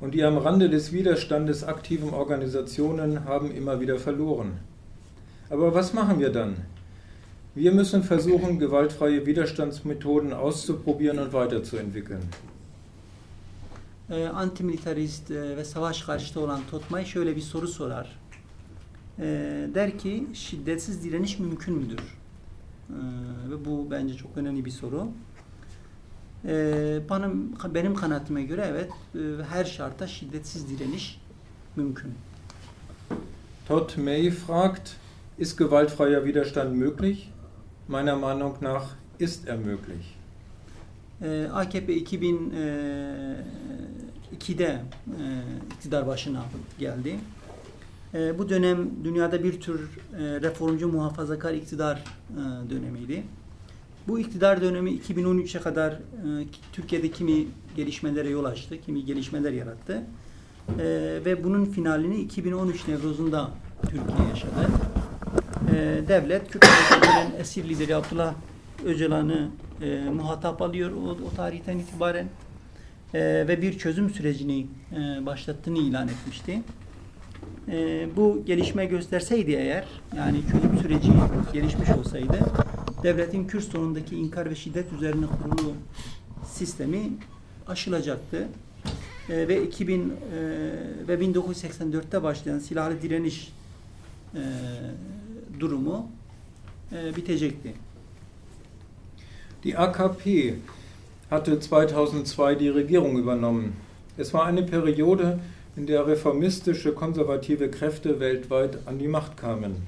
[0.00, 4.50] Und die am Rande des Widerstandes aktiven Organisationen haben immer wieder verloren.
[5.50, 6.56] Aber was machen wir dann?
[7.54, 12.20] Wir müssen versuchen, gewaltfreie Widerstandsmethoden auszuprobieren und weiterzuentwickeln.
[14.10, 18.18] E, antimilitarist e, ve savaş karşıtı olan Totmay şöyle bir soru sorar.
[19.18, 19.24] E,
[19.74, 21.98] der ki şiddetsiz direniş mümkün müdür?
[21.98, 22.98] E,
[23.50, 25.08] ve bu bence çok önemli bir soru.
[26.44, 26.54] E,
[27.10, 31.20] benim, benim kanaatime göre evet e, her şartta şiddetsiz direniş
[31.76, 32.14] mümkün.
[33.68, 34.96] Todd May fragt,
[35.38, 37.28] ist gewaltfreier Widerstand möglich?
[37.88, 38.84] Meiner Meinung nach
[39.18, 40.15] ist er möglich.
[41.22, 44.80] E, AKP 2002'de e,
[45.74, 46.44] iktidar başına
[46.78, 47.18] geldi.
[48.14, 49.84] E, bu dönem dünyada bir tür e,
[50.18, 52.00] reformcu muhafazakar iktidar e,
[52.70, 53.24] dönemiydi.
[54.08, 55.98] Bu iktidar dönemi 2013'e kadar e,
[56.72, 60.02] Türkiye'de kimi gelişmelere yol açtı, kimi gelişmeler yarattı.
[60.78, 60.84] E,
[61.24, 63.50] ve bunun finalini 2013 Nevruz'unda
[63.82, 64.68] Türkiye yaşadı.
[65.70, 65.74] E,
[66.08, 68.34] devlet Kürt hareketinin esir lideri Abdullah
[68.86, 69.48] Öcalan'ı
[69.82, 72.26] e, muhatap alıyor o, o tarihten itibaren
[73.14, 76.62] E, ve bir çözüm sürecini e, başlattığını ilan etmişti.
[77.68, 79.84] E, bu gelişme gösterseydi eğer,
[80.16, 81.12] yani çözüm süreci
[81.52, 82.38] gelişmiş olsaydı,
[83.02, 85.72] devletin Kürt sonundaki inkar ve şiddet üzerine kurulu
[86.44, 87.00] sistemi
[87.66, 88.48] aşılacaktı.
[89.28, 90.08] E, ve 2000 e,
[91.08, 93.52] ve 1984'te başlayan silahlı direniş
[94.34, 94.42] e,
[95.60, 96.06] durumu
[96.92, 97.85] e, bitecekti.
[99.64, 100.58] Die AKP
[101.30, 103.76] hatte 2002 die Regierung übernommen.
[104.16, 105.40] Es war eine Periode,
[105.76, 109.86] in der reformistische, konservative Kräfte weltweit an die Macht kamen.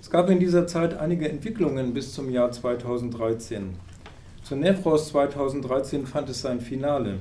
[0.00, 3.74] Es gab in dieser Zeit einige Entwicklungen bis zum Jahr 2013.
[4.42, 7.18] Zu Nevros 2013 fand es sein Finale.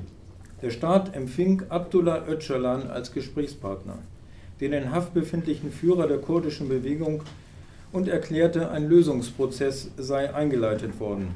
[0.61, 3.97] Der Staat empfing Abdullah Öcalan als Gesprächspartner,
[4.59, 7.23] den in Haft befindlichen Führer der kurdischen Bewegung,
[7.91, 11.35] und erklärte, ein Lösungsprozess sei eingeleitet worden.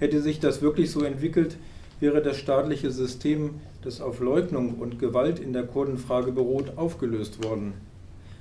[0.00, 1.56] Hätte sich das wirklich so entwickelt,
[2.00, 7.74] wäre das staatliche System, das auf Leugnung und Gewalt in der Kurdenfrage beruht, aufgelöst worden.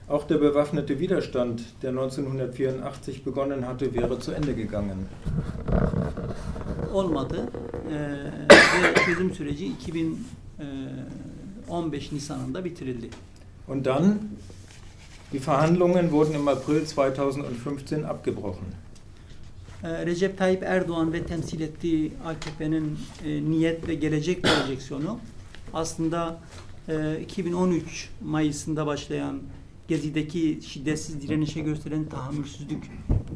[0.07, 5.07] Auch der bewaffnete Widerstand, der 1984 begonnen hatte, wäre zu Ende gegangen.
[6.93, 7.49] olmadı.
[7.91, 8.15] Ee,
[9.05, 13.09] çözüm süreci 2015 Nisan'ında bitirildi.
[13.67, 14.19] Und dann,
[15.33, 18.67] die Verhandlungen wurden im April 2015 abgebrochen.
[19.83, 25.19] Ee, Recep Tayyip Erdoğan ve temsil ettiği AKP'nin e, niyet ve gelecek projeksiyonu
[25.73, 26.39] aslında
[26.87, 29.39] e, 2013 Mayıs'ında başlayan
[29.87, 32.83] Gezi'deki şiddetsiz direnişe gösteren tahammülsüzlük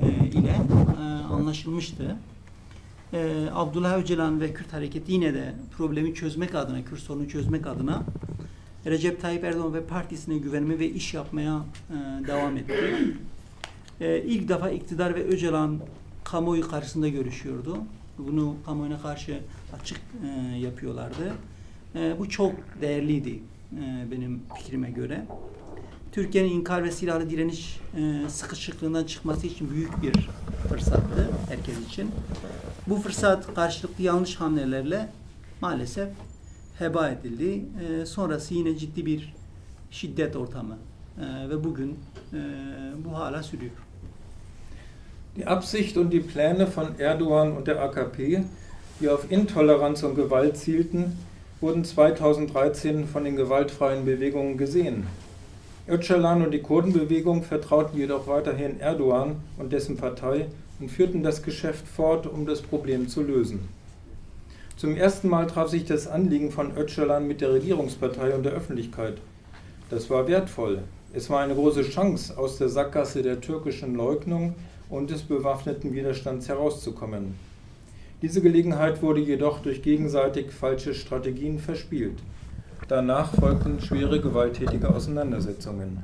[0.01, 0.55] e, ile
[0.99, 1.03] e,
[1.33, 2.15] anlaşılmıştı.
[3.13, 8.03] E, Abdullah Öcalan ve Kürt hareketi yine de problemi çözmek adına, Kürt sorunu çözmek adına
[8.85, 12.73] Recep Tayyip Erdoğan ve partisine güvenme ve iş yapmaya e, devam etti.
[14.01, 15.79] E, ilk defa iktidar ve Öcalan
[16.23, 17.77] kamuoyu karşısında görüşüyordu.
[18.17, 19.41] Bunu kamuoyuna karşı
[19.81, 21.33] açık e, yapıyorlardı.
[21.95, 23.39] E, bu çok değerliydi
[23.73, 25.25] e, benim fikrime göre.
[26.11, 30.29] Türkiye'nin inkar ve silahlı direniş e, sıkışıklığından çıkması için büyük bir
[30.69, 32.11] fırsattı herkes için.
[32.87, 35.09] Bu fırsat karşılıklı yanlış hamlelerle
[35.61, 36.09] maalesef
[36.79, 37.65] heba edildi.
[37.85, 39.33] E, sonrası yine ciddi bir
[39.91, 40.77] şiddet ortamı
[41.17, 41.99] e, ve bugün
[42.33, 42.39] e,
[43.05, 43.71] bu hala sürüyor.
[45.35, 48.43] Die Absicht und die Pläne von Erdogan und der AKP,
[48.99, 51.17] die auf Intoleranz und Gewalt zielten,
[51.59, 55.07] wurden 2013 von den gewaltfreien Bewegungen gesehen.
[55.87, 60.45] Öcalan und die Kurdenbewegung vertrauten jedoch weiterhin Erdogan und dessen Partei
[60.79, 63.67] und führten das Geschäft fort, um das Problem zu lösen.
[64.77, 69.15] Zum ersten Mal traf sich das Anliegen von Öcalan mit der Regierungspartei und der Öffentlichkeit.
[69.89, 70.83] Das war wertvoll.
[71.11, 74.53] Es war eine große Chance, aus der Sackgasse der türkischen Leugnung
[74.89, 77.35] und des bewaffneten Widerstands herauszukommen.
[78.21, 82.19] Diese Gelegenheit wurde jedoch durch gegenseitig falsche Strategien verspielt.
[82.87, 86.01] Danach folgten schwere gewalttätige Auseinandersetzungen.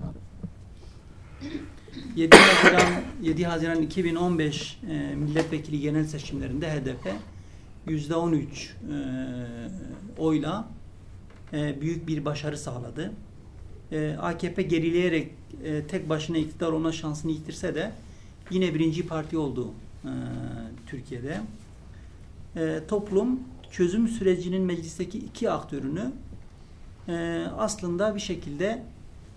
[2.16, 7.08] 7 Haziran 7 Haziran 2015 e, milletvekili genel seçimlerinde HDP
[7.88, 9.02] %13 e,
[10.18, 10.68] oyla
[11.54, 13.12] e, büyük bir başarı sağladı.
[13.92, 15.32] E, AKP gerileyerek
[15.64, 17.92] e, tek başına iktidar olma şansını yitirse de
[18.50, 19.74] yine birinci parti oldu
[20.04, 20.12] e,
[20.88, 21.42] Türkiye'de.
[22.56, 23.40] E, toplum
[23.72, 26.12] çözüm sürecinin meclisteki iki aktörünü
[27.08, 28.84] e, aslında bir şekilde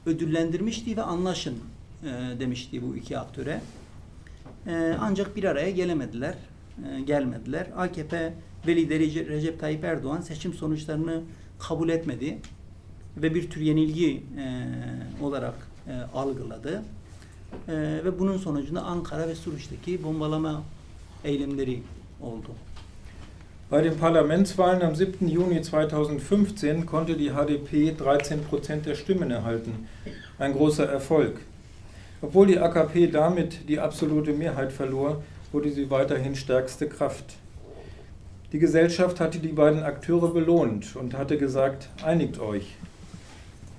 [0.06, 1.58] ödüllendirmişti ve anlaşın
[2.02, 3.60] e, demişti bu iki aktöre.
[4.66, 6.34] E, ancak bir araya gelemediler,
[6.88, 7.66] e, gelmediler.
[7.76, 8.34] AKP
[8.66, 11.22] ve lideri Recep Tayyip Erdoğan seçim sonuçlarını
[11.58, 12.38] kabul etmedi
[13.16, 16.82] ve bir tür yenilgi e, olarak e, algıladı.
[17.68, 20.62] Ve bunun sonucunda Ankara ve Suruç'taki bombalama
[21.24, 21.82] eylemleri
[22.20, 22.48] oldu.
[23.70, 25.28] Bei den Parlamentswahlen am 7.
[25.28, 29.88] Juni 2015 konnte die HDP 13% der Stimmen erhalten.
[30.38, 31.40] Ein großer Erfolg.
[32.22, 35.22] Obwohl die AKP damit die absolute Mehrheit verlor,
[35.52, 37.24] wurde sie weiterhin stärkste Kraft.
[38.52, 42.76] Die Gesellschaft hatte die beiden Akteure belohnt und hatte gesagt, einigt euch.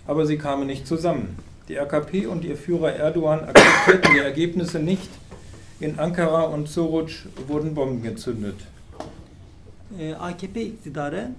[0.07, 1.38] Aber sie kamen nicht zusammen.
[1.70, 5.09] Die AKP und ihr Führer Erdogan akzeptierten die Ergebnisse nicht.
[5.80, 8.55] In Ankara und Suruc wurden Bomben gezündet.
[10.20, 11.32] AKP iktidarı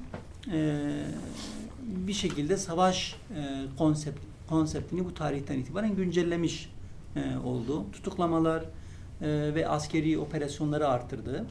[0.53, 0.81] e,
[1.83, 3.43] bir şekilde savaş e,
[3.79, 4.19] konsept,
[4.49, 6.71] konseptini bu tarihten itibaren güncellemiş
[7.17, 7.85] e, oldu.
[7.93, 11.45] Tutuklamalar e, ve askeri operasyonları arttırdı.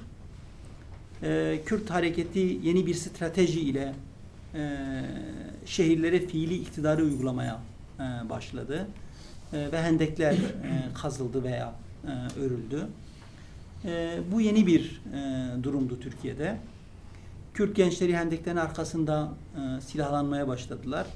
[1.24, 3.94] E, Kürt hareketi yeni bir strateji ile
[4.56, 4.82] e,
[5.66, 7.60] şehirlere fiili iktidarı uygulamaya
[8.00, 8.88] e, başladı.
[9.54, 10.38] E, ve hendekler e,
[10.94, 11.74] kazıldı veya
[12.08, 12.88] e, örüldü.
[13.86, 16.58] E, bu yeni bir e, durumdu Türkiye'de.
[17.54, 21.08] Kürt gençleri hendeklerin arkasında e, silahlanmaya başladılar.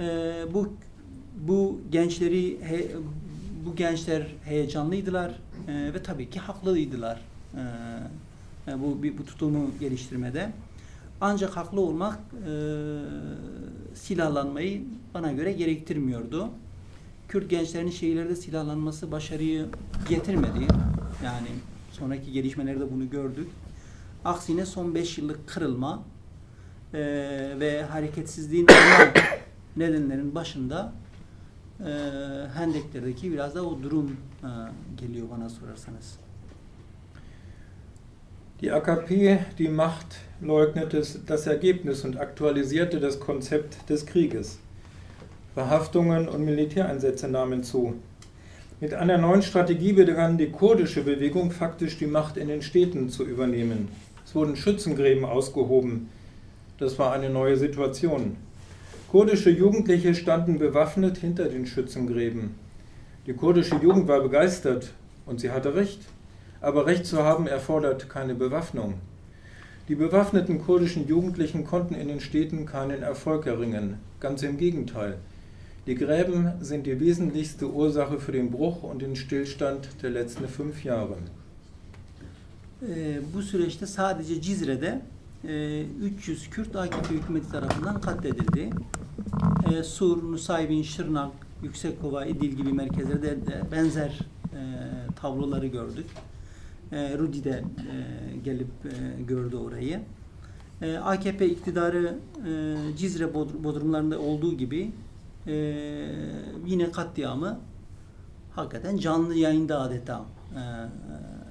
[0.00, 0.04] E,
[0.54, 0.72] bu
[1.36, 2.88] bu gençleri he,
[3.66, 5.30] bu gençler heyecanlıydılar
[5.68, 7.20] e, ve tabii ki haklıydılar.
[8.68, 10.52] E, bu bu tutumu geliştirmede.
[11.24, 12.52] Ancak haklı olmak e,
[13.94, 14.82] silahlanmayı
[15.14, 16.50] bana göre gerektirmiyordu.
[17.28, 19.66] Kürt gençlerinin şehirlerde silahlanması başarıyı
[20.08, 20.66] getirmedi.
[21.24, 21.48] Yani
[21.92, 23.48] sonraki gelişmelerde bunu gördük.
[24.24, 26.02] Aksine son 5 yıllık kırılma
[26.94, 27.00] e,
[27.60, 28.66] ve hareketsizliğin
[29.76, 30.92] nedenlerin başında
[31.80, 31.90] e,
[32.54, 34.48] Hendekler'deki biraz da o durum e,
[34.96, 36.18] geliyor bana sorarsanız.
[38.60, 44.58] Die AKP, die Macht, leugnete das Ergebnis und aktualisierte das Konzept des Krieges.
[45.54, 47.94] Verhaftungen und Militäreinsätze nahmen zu.
[48.80, 53.24] Mit einer neuen Strategie begann die kurdische Bewegung faktisch die Macht in den Städten zu
[53.24, 53.88] übernehmen.
[54.26, 56.08] Es wurden Schützengräben ausgehoben.
[56.78, 58.36] Das war eine neue Situation.
[59.08, 62.56] Kurdische Jugendliche standen bewaffnet hinter den Schützengräben.
[63.26, 64.92] Die kurdische Jugend war begeistert
[65.26, 66.00] und sie hatte recht.
[66.60, 68.94] Aber Recht zu haben erfordert keine Bewaffnung.
[69.88, 73.98] Die bewaffneten kurdischen Jugendlichen konnten in den Städten keinen Erfolg erringen.
[74.20, 75.18] Ganz im Gegenteil.
[75.86, 80.84] Die Gräben sind die wesentlichste Ursache für den Bruch und den Stillstand der letzten fünf
[80.84, 81.16] Jahre.
[82.88, 85.00] e, bu süreçte sadece Cizre'de
[85.44, 88.70] e, 300 Kürt AKP hükümeti tarafından katledildi.
[89.72, 94.18] E, Sur, Nusaybin, Şırnak, Yüksekova, İdil gibi merkezlerde de benzer
[94.52, 94.60] e,
[95.16, 96.06] tabloları gördük.
[96.92, 100.00] E, Rudi de e, gelip e, gördü orayı.
[101.04, 102.18] AKP iktidarı
[102.96, 104.92] Cizre bodrumlarında olduğu gibi
[106.66, 107.58] yine katliamı
[108.54, 110.24] hakikaten canlı yayında adeta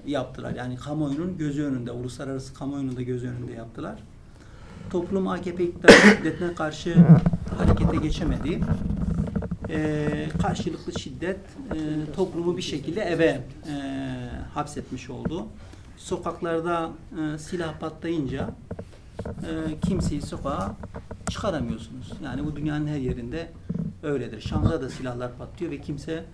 [0.05, 0.55] yaptılar.
[0.55, 3.99] Yani kamuoyunun gözü önünde, uluslararası kamuoyunun da gözü önünde yaptılar.
[4.89, 6.95] Toplum AKP iktidarı şiddetine karşı
[7.57, 8.61] harekete geçemedi.
[10.41, 11.39] Karşılıklı şiddet
[12.15, 14.20] toplumu bir şekilde eve e,
[14.53, 15.47] hapsetmiş oldu.
[15.97, 18.49] Sokaklarda e, silah patlayınca
[19.25, 20.75] e, kimseyi sokağa
[21.29, 22.11] çıkaramıyorsunuz.
[22.23, 23.51] Yani bu dünyanın her yerinde
[24.03, 24.41] öyledir.
[24.41, 26.25] Şam'da da silahlar patlıyor ve kimse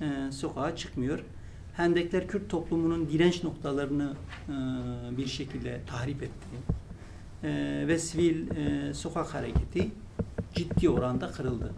[0.00, 1.24] e, sokağa çıkmıyor.
[1.76, 4.14] Hendekler Kürt toplumunun direnç noktalarını
[4.48, 4.52] e,
[5.16, 6.56] bir şekilde tahrip etti.
[7.44, 9.90] E, ve sivil e, sokak hareketi
[10.54, 11.72] ciddi oranda kırıldı.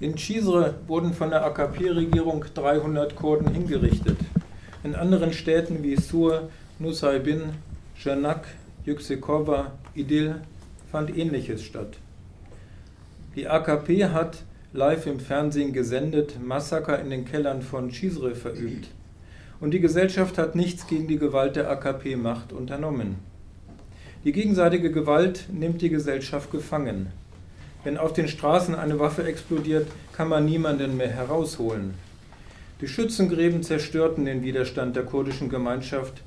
[0.00, 4.18] In Cizre wurden von der AKP-Regierung 300 Kurden hingerichtet.
[4.82, 6.48] In anderen Städten wie Sur,
[6.80, 7.42] Nusaybin,
[7.96, 8.48] Cernak,
[8.84, 10.40] Yüksekova, Idil
[10.90, 11.96] fand ähnliches statt.
[13.36, 14.42] Die AKP hat
[14.72, 18.88] live im Fernsehen gesendet, Massaker in den Kellern von Cizre verübt.
[19.60, 23.16] Und die Gesellschaft hat nichts gegen die Gewalt der AKP-Macht unternommen.
[24.24, 27.12] Die gegenseitige Gewalt nimmt die Gesellschaft gefangen.
[27.84, 31.92] Wenn auf den Straßen eine Waffe explodiert, kann man niemanden mehr herausholen.
[32.80, 36.22] Die Schützengräben zerstörten den Widerstand der kurdischen Gemeinschaft.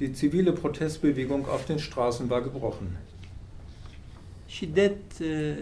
[0.00, 2.96] Die zivile Protestbewegung auf den Straßen war gebrochen.
[4.48, 5.56] Şiddet e,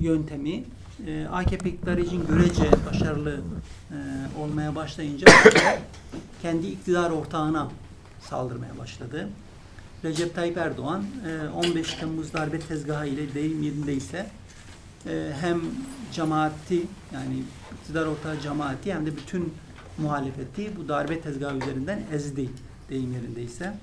[0.00, 0.64] yöntemi
[1.06, 3.40] e, AKP iktidarı için görece başarılı
[3.90, 3.96] e,
[4.40, 5.26] olmaya başlayınca
[6.42, 7.68] kendi iktidar ortağına
[8.20, 9.28] saldırmaya başladı.
[10.04, 14.26] Recep Tayyip Erdoğan e, 15 Temmuz darbe tezgahı ile deyim yerindeyse
[15.06, 15.60] e, hem
[16.12, 16.82] cemaati
[17.14, 17.42] yani
[17.80, 19.52] iktidar ortağı cemaati hem de bütün
[19.98, 22.48] muhalefeti bu darbe tezgahı üzerinden ezdi
[22.90, 23.74] deyim yerindeyse.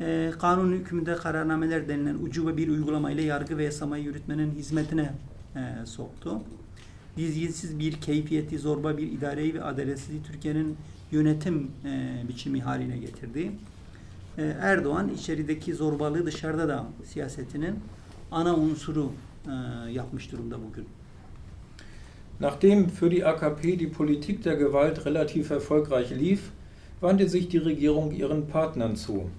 [0.00, 5.12] E, kanun hükmünde kararnameler denilen ucube bir uygulama ile yargı ve yasamayı yürütmenin hizmetine
[5.56, 6.40] e, soktu.
[7.16, 10.76] dizginsiz bir keyfiyeti, zorba bir idareyi ve adaletsizliği Türkiye'nin
[11.10, 13.52] yönetim e, biçimi haline getirdi.
[14.38, 17.74] E, Erdoğan içerideki zorbalığı dışarıda da siyasetinin
[18.30, 19.12] ana unsuru
[19.90, 20.86] yapmış durumda bugün.
[22.40, 26.50] Nachdem für die AKP die Politik der Gewalt relativ erfolgreich lief,
[27.00, 29.30] wandte sich die Regierung ihren Partnern zu.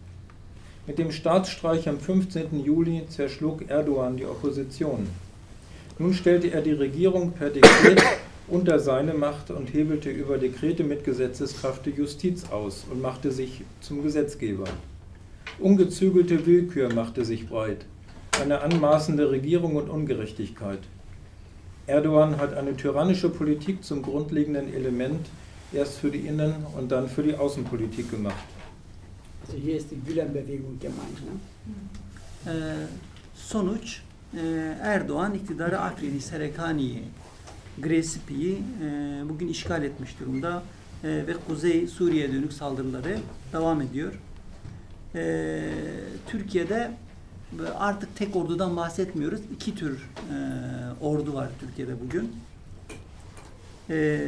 [0.88, 2.64] Mit dem Staatsstreich am 15.
[2.64, 5.08] Juli zerschlug Erdogan die Opposition.
[6.00, 8.04] Nun stellte er die Regierung per Dekret
[8.48, 13.62] unter seine Macht und hebelte über Dekrete mit Gesetzeskraft die Justiz aus und machte sich
[13.80, 14.66] zum Gesetzgeber.
[15.60, 17.86] Ungezügelte Willkür machte sich breit,
[18.42, 20.80] eine anmaßende Regierung und Ungerechtigkeit.
[21.88, 25.28] Erdogan hat eine tyrannische Politik zum grundlegenden Element
[25.74, 28.46] erst für die Innen- und dann für die Außenpolitik gemacht.
[29.46, 31.18] Also hier ist die Gülen-Bewegung gemeint.
[31.26, 32.52] Ne?
[32.52, 32.88] Ee,
[33.36, 34.02] sonuç
[34.34, 34.40] e,
[34.82, 37.04] Erdoğan iktidarı Afrin-i Serekani'yi,
[37.82, 40.64] Gresipi'yi e, bugün işgal etmiş durumda
[41.04, 43.18] E, ve Kuzey Suriye'ye dönük saldırıları
[43.54, 44.14] devam ediyor.
[45.16, 45.62] E,
[46.28, 46.92] Türkiye'de
[47.78, 49.42] artık tek ordudan bahsetmiyoruz.
[49.56, 50.36] İki tür e,
[51.02, 52.36] ordu var Türkiye'de bugün.
[53.90, 54.20] E,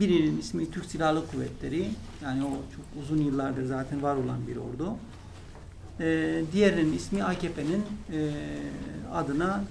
[0.00, 1.90] birinin ismi Türk Silahlı Kuvvetleri.
[2.22, 4.96] Yani o çok uzun yıllardır zaten var olan bir ordu.
[6.00, 8.30] E, diğerinin ismi AKP'nin e,
[9.14, 9.64] adına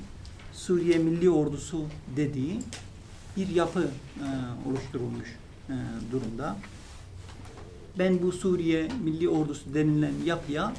[0.53, 1.85] Suriye Milli Ordusu
[2.15, 2.59] dediği
[3.37, 4.27] bir yapı e,
[4.69, 5.35] oluşturulmuş
[5.69, 5.73] e,
[6.11, 6.57] durumda.
[7.99, 10.73] Ben bu Suriye Milli Ordusu denilen yapıya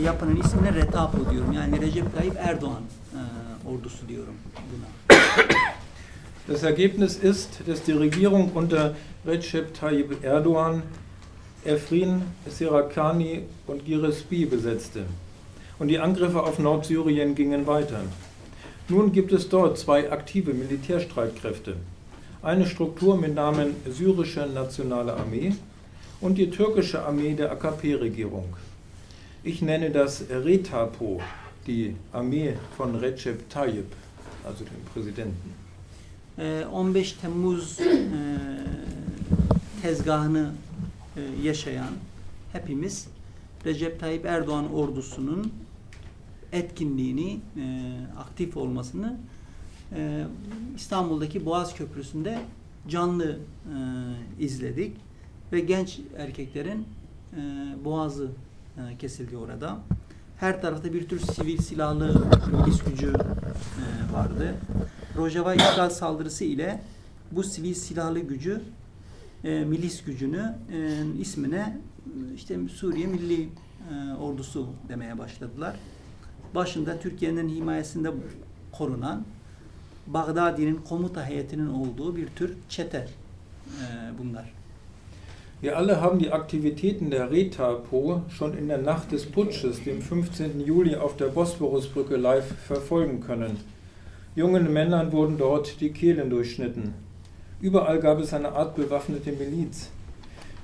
[0.00, 1.52] yapının ismine Retapo diyorum.
[1.52, 2.82] Yani Recep Tayyip Erdoğan
[3.12, 3.20] e,
[3.68, 5.18] ordusu diyorum buna.
[6.48, 8.94] Das Ergebnis ist, dass die Regierung unter
[9.26, 10.82] Recep Tayyip Erdogan
[11.64, 15.04] Efrin, Serakani und Girespi besetzte.
[15.78, 18.00] Und die Angriffe auf Nordsyrien gingen weiter.
[18.88, 21.76] Nun gibt es dort zwei aktive Militärstreitkräfte.
[22.42, 25.54] Eine Struktur mit Namen Syrische Nationale Armee
[26.20, 28.56] und die türkische Armee der AKP-Regierung.
[29.44, 31.20] Ich nenne das Retapo,
[31.66, 33.92] die Armee von Recep Tayyip,
[34.44, 35.52] also dem Präsidenten.
[36.38, 38.06] E, 15 Temmuz e,
[39.82, 40.52] tezgahını
[41.16, 41.90] e, yaşayan
[42.52, 43.08] hepimiz
[43.66, 45.52] Recep Tayyip Erdoğan ordusunun
[46.52, 47.60] etkinliğini, e,
[48.18, 49.16] aktif olmasını
[50.76, 52.38] İstanbul'daki Boğaz Köprüsü'nde
[52.88, 53.38] canlı
[54.40, 54.96] izledik
[55.52, 56.86] ve genç erkeklerin
[57.84, 58.30] boğazı
[58.78, 59.78] e, kesildi orada.
[60.36, 64.54] Her tarafta bir tür sivil silahlı milis gücü e, vardı.
[65.16, 66.82] Rojava işgal saldırısı ile
[67.32, 68.62] bu sivil silahlı gücü
[69.44, 70.54] e, milis gücünü
[71.20, 71.78] ismine
[72.34, 73.48] işte Suriye Milli
[74.20, 75.76] Ordusu demeye başladılar.
[76.54, 78.10] Başında Türkiye'nin himayesinde
[78.72, 79.24] korunan
[80.06, 83.08] Bagdadi'nin komuta heyetinin olduğu bir tür çete
[84.18, 84.61] bunlar.
[85.62, 90.60] Wir alle haben die Aktivitäten der RETAPO schon in der Nacht des Putsches, dem 15.
[90.66, 93.60] Juli, auf der Bosporusbrücke live verfolgen können.
[94.34, 96.94] Jungen Männern wurden dort die Kehlen durchschnitten.
[97.60, 99.90] Überall gab es eine Art bewaffnete Miliz.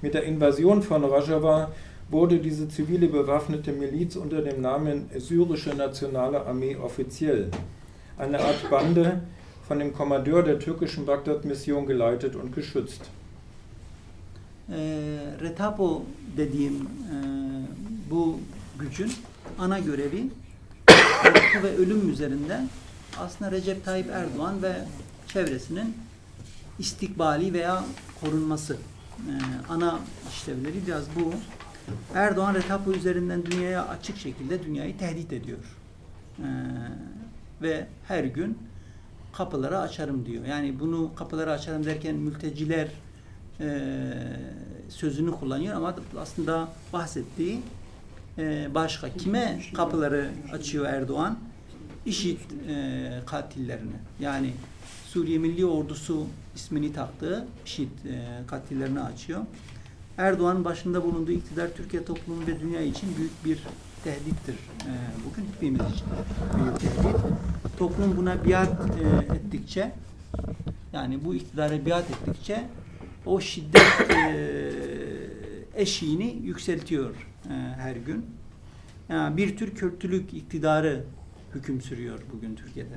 [0.03, 1.71] Mit der Invasion von Rojava
[2.11, 7.53] wurde diese zivile bewaffnete Miliz unter dem Namen Syrische Nationale Armee offiziell.
[8.17, 9.23] Eine Art Bande,
[9.69, 13.13] von dem Kommandeur der türkischen Bagdad-Mission geleitet und geschützt.
[14.71, 14.77] E,
[15.41, 16.05] Retapo
[16.37, 17.17] dediğim e,
[18.11, 18.41] bu
[18.79, 19.13] gücün
[19.59, 20.31] ana görevi
[21.23, 22.69] korku ve ölüm üzerinden
[23.19, 24.73] aslında Recep Tayyip Erdoğan ve
[25.29, 25.97] çevresinin
[26.79, 27.85] istikbali veya
[28.21, 28.77] korunması
[29.19, 29.33] e,
[29.69, 29.99] ana
[30.31, 31.33] işlevleri biraz bu.
[32.15, 35.77] Erdoğan Retapo üzerinden dünyaya açık şekilde dünyayı tehdit ediyor.
[36.39, 36.47] E,
[37.63, 38.59] ve her gün
[39.33, 40.45] kapıları açarım diyor.
[40.45, 42.89] Yani bunu kapıları açarım derken mülteciler
[43.61, 43.67] e,
[44.89, 47.61] sözünü kullanıyor ama aslında bahsettiği
[48.39, 49.09] e, başka.
[49.13, 51.39] Kime kapıları açıyor Erdoğan?
[52.07, 52.39] IŞİD
[52.69, 53.97] e, katillerine.
[54.21, 54.53] Yani
[55.07, 59.41] Suriye Milli Ordusu ismini taktığı IŞİD e, katillerini açıyor.
[60.19, 63.59] Erdoğan'ın başında bulunduğu iktidar Türkiye toplumu ve dünya için büyük bir
[64.05, 64.55] tehdittir.
[64.55, 64.91] E,
[65.27, 66.07] bugün hepimiz için
[66.57, 67.17] büyük tehdit.
[67.79, 69.93] Toplum buna biat e, ettikçe
[70.93, 72.65] yani bu iktidara biat ettikçe
[73.29, 74.41] o şiddet e,
[75.75, 78.27] eşiğini yükseltiyor e, her gün.
[79.09, 81.05] Yani bir tür Kürtlük iktidarı
[81.55, 82.95] hüküm sürüyor bugün Türkiye'de.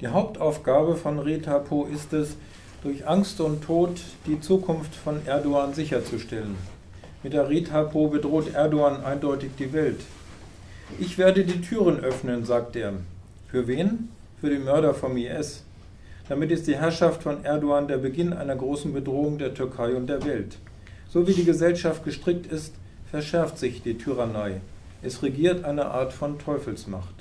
[0.00, 2.36] Die Hauptaufgabe von Retapo ist es,
[2.84, 6.56] durch Angst und Tod die Zukunft von Erdogan sicherzustellen.
[7.22, 10.00] Mit der Retapo bedroht Erdogan eindeutig die Welt.
[10.98, 12.92] Ich werde die Türen öffnen, sagt er.
[13.48, 14.10] Für wen?
[14.40, 15.65] Für die Mörder vom IS.
[16.28, 20.24] Damit ist die Herrschaft von Erdogan der Beginn einer großen Bedrohung der Türkei und der
[20.24, 20.58] Welt.
[21.08, 22.74] So wie die Gesellschaft gestrickt ist,
[23.10, 24.60] verschärft sich die Tyrannei.
[25.02, 27.14] Es regiert eine Art von Teufelsmacht.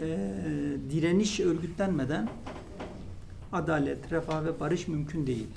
[0.00, 2.28] Ee, direniş örgütlenmeden
[3.52, 5.48] adalet, refah ve barış mümkün değil.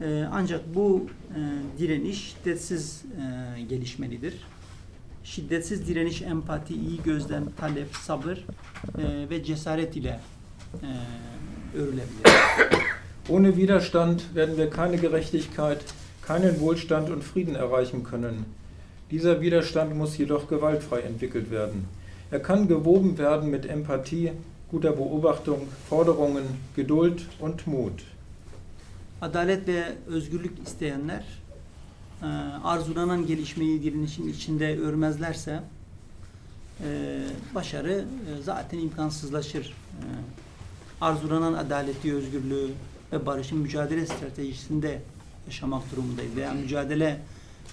[0.00, 1.38] Ee, ancak bu e,
[1.78, 3.04] direniş şiddetsiz
[3.56, 4.34] e, gelişmelidir.
[5.24, 8.36] Şiddetsiz direniş empati, iyi gözlem, talep, sabır
[8.98, 10.20] e, ve cesaret ile
[11.74, 12.08] örülebilir.
[13.28, 15.84] Ohne Widerstand werden wir keine Gerechtigkeit,
[16.22, 18.46] keinen Wohlstand und Frieden erreichen können.
[19.10, 21.86] Dieser Widerstand muss jedoch gewaltfrei entwickelt werden.
[22.30, 24.32] Er kann gewoben werden mit Empathie,
[24.70, 26.44] guter Beobachtung, Forderungen,
[26.76, 28.02] Geduld und Mut.
[29.20, 31.24] Adalet ve özgürlük isteyenler
[32.22, 32.26] e,
[32.64, 35.62] arzulanan gelişmeyi direnişin içinde örmezlerse
[36.84, 37.20] e,
[37.54, 39.74] başarı e, zaten imkansızlaşır.
[41.00, 42.68] Arzulanan adaleti, özgürlüğü
[43.12, 45.00] ve barışın mücadele stratejisinde
[45.46, 47.20] yaşamak durumundayız veya mücadele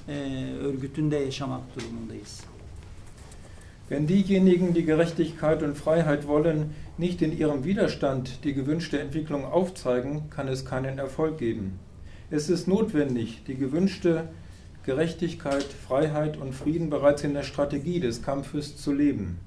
[0.07, 0.13] e,
[0.61, 2.41] örgütünde yaşamak durumundayız.
[3.89, 10.23] Wenn diejenigen, die Gerechtigkeit und Freiheit wollen, nicht in ihrem Widerstand die gewünschte Entwicklung aufzeigen,
[10.29, 11.79] kann es keinen Erfolg geben.
[12.31, 14.27] Es ist notwendig, die gewünschte
[14.85, 19.37] Gerechtigkeit, Freiheit und Frieden bereits in der Strategie des Kampfes zu leben.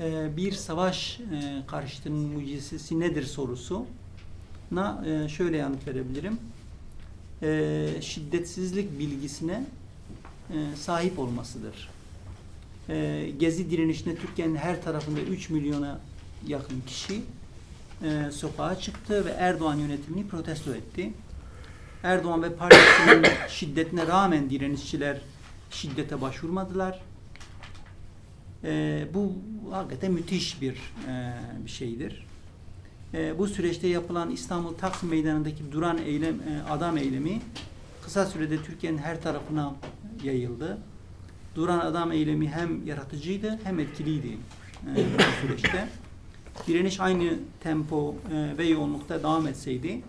[0.00, 6.38] E, bir savaş e, karşıtının mucizesi nedir sorusuna e, şöyle yanıt verebilirim.
[7.42, 9.64] E, şiddetsizlik bilgisine
[10.50, 11.88] e, sahip olmasıdır.
[12.88, 16.00] E, Gezi direnişinde Türkiye'nin her tarafında 3 milyona
[16.46, 17.22] yakın kişi
[18.02, 21.12] e, sokağa çıktı ve Erdoğan yönetimini protesto etti.
[22.02, 25.20] Erdoğan ve partisinin şiddetine rağmen direnişçiler
[25.70, 27.00] şiddete başvurmadılar.
[28.64, 29.32] E, bu
[29.70, 30.74] hakikaten müthiş bir
[31.08, 31.34] e,
[31.64, 32.26] bir şeydir.
[33.14, 37.40] E, bu süreçte yapılan İstanbul Taksim Meydanı'ndaki duran eylem, e, adam eylemi
[38.04, 39.74] kısa sürede Türkiye'nin her tarafına
[40.24, 40.78] yayıldı.
[41.54, 44.28] Duran adam eylemi hem yaratıcıydı hem etkiliydi
[44.86, 45.88] e, bu süreçte.
[46.66, 50.02] Direniş aynı tempo e, ve yoğunlukta devam etseydi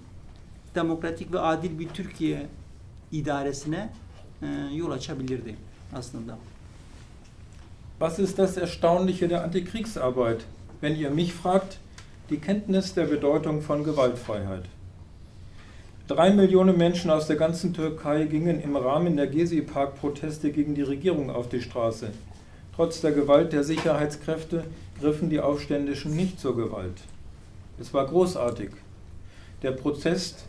[0.75, 2.47] demokratik ve adil bir Türkiye
[3.11, 3.89] idaresine
[4.41, 5.55] e, yol açabilirdi
[5.95, 6.37] aslında.
[7.99, 10.45] Was ist das Erstaunliche der Antikriegsarbeit?
[10.79, 11.79] Wenn ihr mich fragt,
[12.29, 14.63] die Kenntnis der Bedeutung von Gewaltfreiheit.
[16.07, 21.29] Drei Millionen Menschen aus der ganzen Türkei gingen im Rahmen der Gezi-Park-Proteste gegen die Regierung
[21.29, 22.11] auf die Straße.
[22.73, 24.63] Trotz der Gewalt der Sicherheitskräfte
[25.01, 27.01] griffen die Aufständischen nicht zur Gewalt.
[27.81, 28.69] Es war großartig.
[29.61, 30.45] Der Protest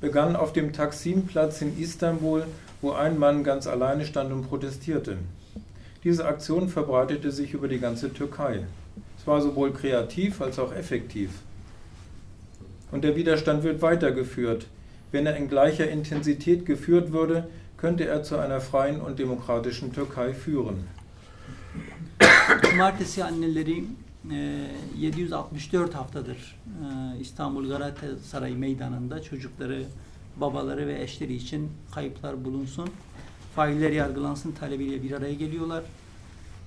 [0.00, 2.44] begann auf dem Taksimplatz in Istanbul,
[2.82, 5.18] wo ein Mann ganz alleine stand und protestierte.
[6.06, 8.64] Diese Aktion verbreitete sich über die ganze Türkei.
[9.18, 11.30] Es war sowohl kreativ als auch effektiv.
[12.92, 14.68] Und der Widerstand wird weitergeführt.
[15.10, 20.32] Wenn er in gleicher Intensität geführt würde, könnte er zu einer freien und demokratischen Türkei
[20.32, 20.86] führen.
[22.62, 23.84] Cumartesi anneleri
[24.30, 29.82] e, 764 haftadır e, İstanbul Galatasaray Meydanı'nda çocukları,
[30.36, 32.90] babaları ve eşleri için kayıplar bulunsun,
[33.56, 35.84] failler yargılansın talebiyle bir araya geliyorlar.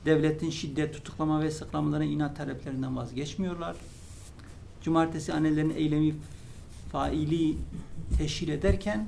[0.05, 3.75] Devletin şiddet, tutuklama ve sıklamalarına inat taleplerinden vazgeçmiyorlar.
[4.81, 6.15] Cumartesi annelerin eylemi
[6.91, 7.57] faili
[8.17, 9.07] teşkil ederken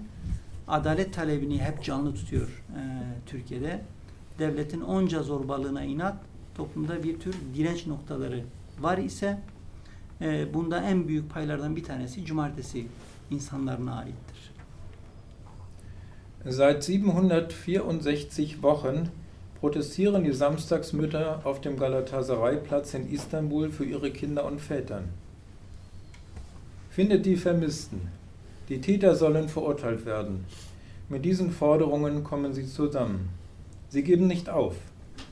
[0.68, 2.82] adalet talebini hep canlı tutuyor e,
[3.26, 3.82] Türkiye'de.
[4.40, 6.16] Devletin onca zorbalığına inat,
[6.58, 8.44] toplumda bir tür direnç noktaları
[8.80, 9.40] var ise
[10.22, 12.88] e, bunda en büyük paylardan bir tanesi cumartesi
[13.32, 14.31] insanlarına aittir.
[16.44, 19.10] Seit 764 Wochen
[19.60, 25.04] protestieren die Samstagsmütter auf dem Galatasaray-Platz in Istanbul für ihre Kinder und Väter.
[26.90, 28.08] Findet die Vermissten.
[28.70, 30.46] Die Täter sollen verurteilt werden.
[31.10, 33.30] Mit diesen Forderungen kommen sie zusammen.
[33.90, 34.78] Sie geben nicht auf.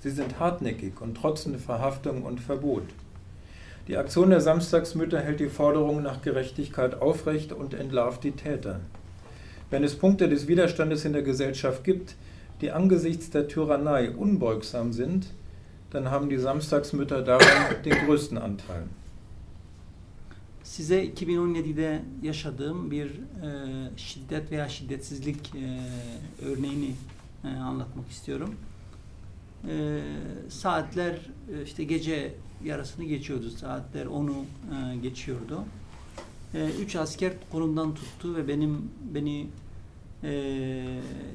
[0.01, 2.83] Sie sind hartnäckig und trotzen Verhaftung und Verbot.
[3.87, 8.81] Die Aktion der Samstagsmütter hält die Forderung nach Gerechtigkeit aufrecht und entlarvt die Täter.
[9.71, 12.15] Wenn es Punkte des Widerstandes in der Gesellschaft gibt,
[12.61, 15.27] die angesichts der Tyrannei unbeugsam sind,
[15.91, 18.83] dann haben die Samstagsmütter daran den größten Anteil.
[20.63, 23.11] Size 2017'de yaşadığım bir e,
[23.97, 25.79] şiddet veya şiddetsizlik e,
[26.45, 26.91] örneğini
[27.43, 28.55] e, anlatmak istiyorum.
[29.67, 29.99] E,
[30.49, 33.49] saatler e, işte gece yarısını geçiyordu.
[33.49, 35.63] Saatler onu e, geçiyordu.
[36.53, 39.47] E, üç asker kolumdan tuttu ve benim beni
[40.23, 40.31] e,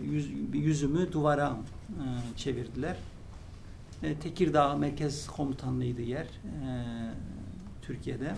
[0.05, 1.57] yüz, yüzümü duvara
[1.91, 2.05] e,
[2.37, 2.97] çevirdiler.
[4.03, 6.25] E, Tekirdağ Merkez Komutanlığı'ydı yer.
[6.27, 6.29] E,
[7.83, 8.35] Türkiye'de.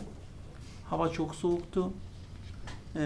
[0.91, 1.93] Hava çok soğuktu.
[2.97, 3.01] E,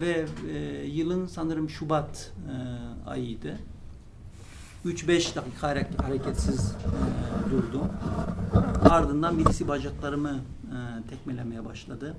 [0.00, 2.32] ve e, yılın sanırım Şubat
[3.06, 3.58] e, ayıydı.
[4.86, 7.88] 3-5 dakika hare- hareketsiz e, durdum.
[8.90, 12.16] Ardından birisi bacaklarımı e, tekmelemeye başladı.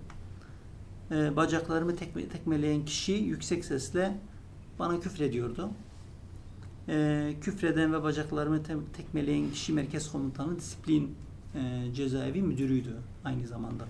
[1.12, 4.18] E, bacaklarımı tekme, tekmeleyen kişi yüksek sesle
[4.80, 5.70] bana küfrediyordu.
[6.89, 11.16] E, küfreden ve bacaklarımı te- tekmeleyen kişi merkez komutanı disiplin
[11.55, 11.59] e,
[11.95, 12.93] cezaevi müdürüydü
[13.26, 13.84] aynı zamanda.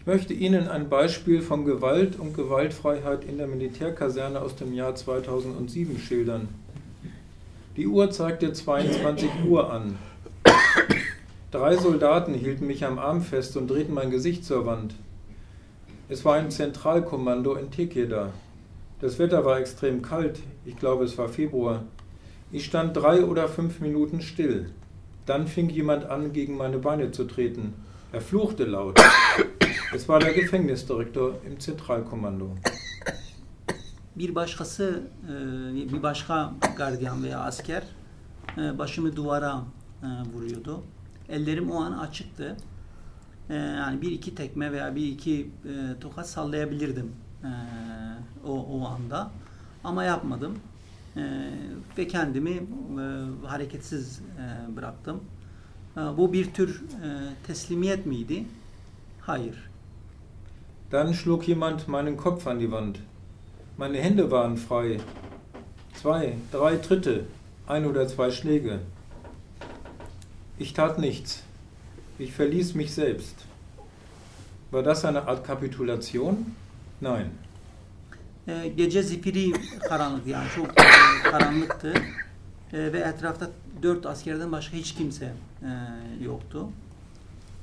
[0.00, 4.96] Ich möchte Ihnen ein Beispiel von Gewalt und Gewaltfreiheit in der Militärkaserne aus dem Jahr
[4.96, 6.48] 2007 schildern.
[7.76, 9.94] Die Uhr zeigte 22 Uhr an.
[11.52, 14.94] Drei Soldaten hielten mich am Arm fest und drehten mein Gesicht zur Wand.
[16.12, 18.32] Es war ein Zentralkommando in Tekirdağ.
[19.00, 21.84] Das Wetter war extrem kalt, ich glaube es war Februar.
[22.50, 24.68] Ich stand drei oder fünf Minuten still.
[25.24, 27.72] Dann fing jemand an, gegen meine Beine zu treten.
[28.12, 29.00] Er fluchte laut.
[29.94, 32.56] Es war der Gefängnisdirektor im Zentralkommando.
[34.14, 37.82] Bir başkası, e, bir başka gardiyan veya asker
[38.58, 39.62] e, başımı duvara
[40.02, 40.82] e, vuruyordu.
[41.28, 42.56] Ellerim o an açıktı.
[43.50, 47.12] E, yani bir iki tekme veya bir iki e, tokat sallayabilirdim
[47.44, 47.50] e,
[48.46, 49.30] o, o anda.
[49.84, 50.58] Ama yapmadım.
[51.16, 51.50] E,
[51.98, 52.62] ve kendimi e,
[53.46, 55.20] hareketsiz e, bıraktım.
[55.96, 57.08] E, bu bir tür e,
[57.46, 58.44] teslimiyet miydi?
[59.20, 59.70] Hayır.
[60.92, 62.96] Dann schlug jemand meinen Kopf an die Wand.
[63.78, 65.00] Meine Hände waren frei.
[66.02, 67.24] Zwei, drei Tritte,
[67.68, 68.80] ein oder zwei Schläge.
[70.58, 71.42] Ich tat nichts.
[72.18, 73.34] Ich verließ mich selbst.
[74.70, 76.54] War das eine Art Kapitulation?
[77.00, 77.30] Nein.
[78.48, 79.52] E, gece zifiri
[79.88, 81.94] karanlık yani çok e, karanlıktı
[82.72, 83.50] E, ve etrafta
[83.82, 85.32] dört askerden başka hiç kimse
[85.62, 85.70] e,
[86.24, 86.68] yoktu.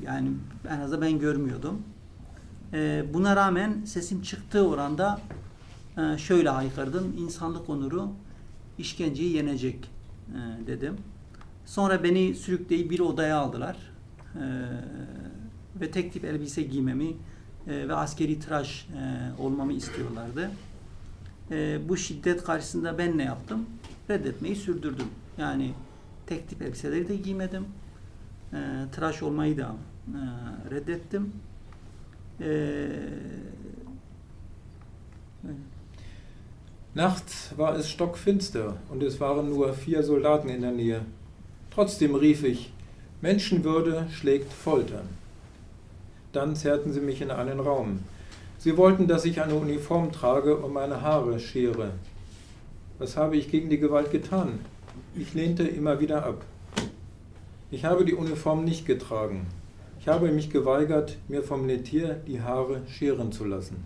[0.01, 0.31] Yani
[0.69, 1.81] en azından ben görmüyordum.
[2.73, 5.21] E, buna rağmen sesim çıktığı oranda
[5.97, 7.15] e, şöyle haykırdım.
[7.17, 8.09] İnsanlık onuru
[8.77, 9.89] işkenceyi yenecek
[10.29, 10.97] e, dedim.
[11.65, 13.77] Sonra beni sürükleyip bir odaya aldılar.
[14.35, 14.43] E,
[15.81, 17.09] ve tek tip elbise giymemi
[17.67, 20.51] e, ve askeri tıraş e, olmamı istiyorlardı.
[21.51, 23.65] E, bu şiddet karşısında ben ne yaptım?
[24.09, 25.07] Reddetmeyi sürdürdüm.
[25.37, 25.73] Yani
[26.27, 27.65] tek tip elbiseleri de giymedim.
[28.91, 29.75] Tıraş olmayı da
[30.71, 31.33] reddettim.
[36.95, 41.01] Nachts war es stockfinster und es waren nur vier Soldaten in der Nähe.
[41.71, 42.73] Trotzdem rief ich,
[43.21, 45.09] Menschenwürde schlägt Foltern.
[46.31, 47.99] Dann zerrten sie mich in einen Raum.
[48.59, 51.91] Sie wollten, dass ich eine Uniform trage und meine Haare schere.
[52.97, 54.59] Was habe ich gegen die Gewalt getan?
[55.15, 56.45] Ich lehnte immer wieder ab.
[57.71, 59.47] Ich habe die Uniform nicht getragen.
[59.99, 63.83] Ich habe mich geweigert, mir vom Militär die Haare scheren zu lassen.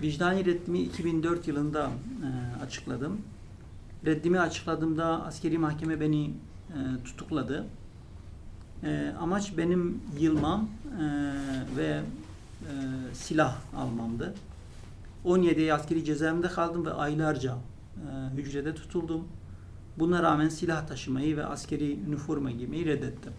[0.00, 1.90] Vicdani reddimi 2004 yılında
[2.22, 3.20] e, açıkladım.
[4.06, 7.66] Reddimi açıkladığımda askeri mahkeme beni e, tutukladı.
[8.84, 11.04] E, amaç benim yılmam e,
[11.76, 12.00] ve
[12.62, 12.72] e,
[13.14, 14.34] silah almamdı.
[15.24, 17.56] 17 askeri cezaevinde kaldım ve aylarca
[17.96, 19.28] e, hücrede tutuldum.
[19.98, 23.32] Buna rağmen silah taşımayı ve askeri üniforma giymeyi reddettim.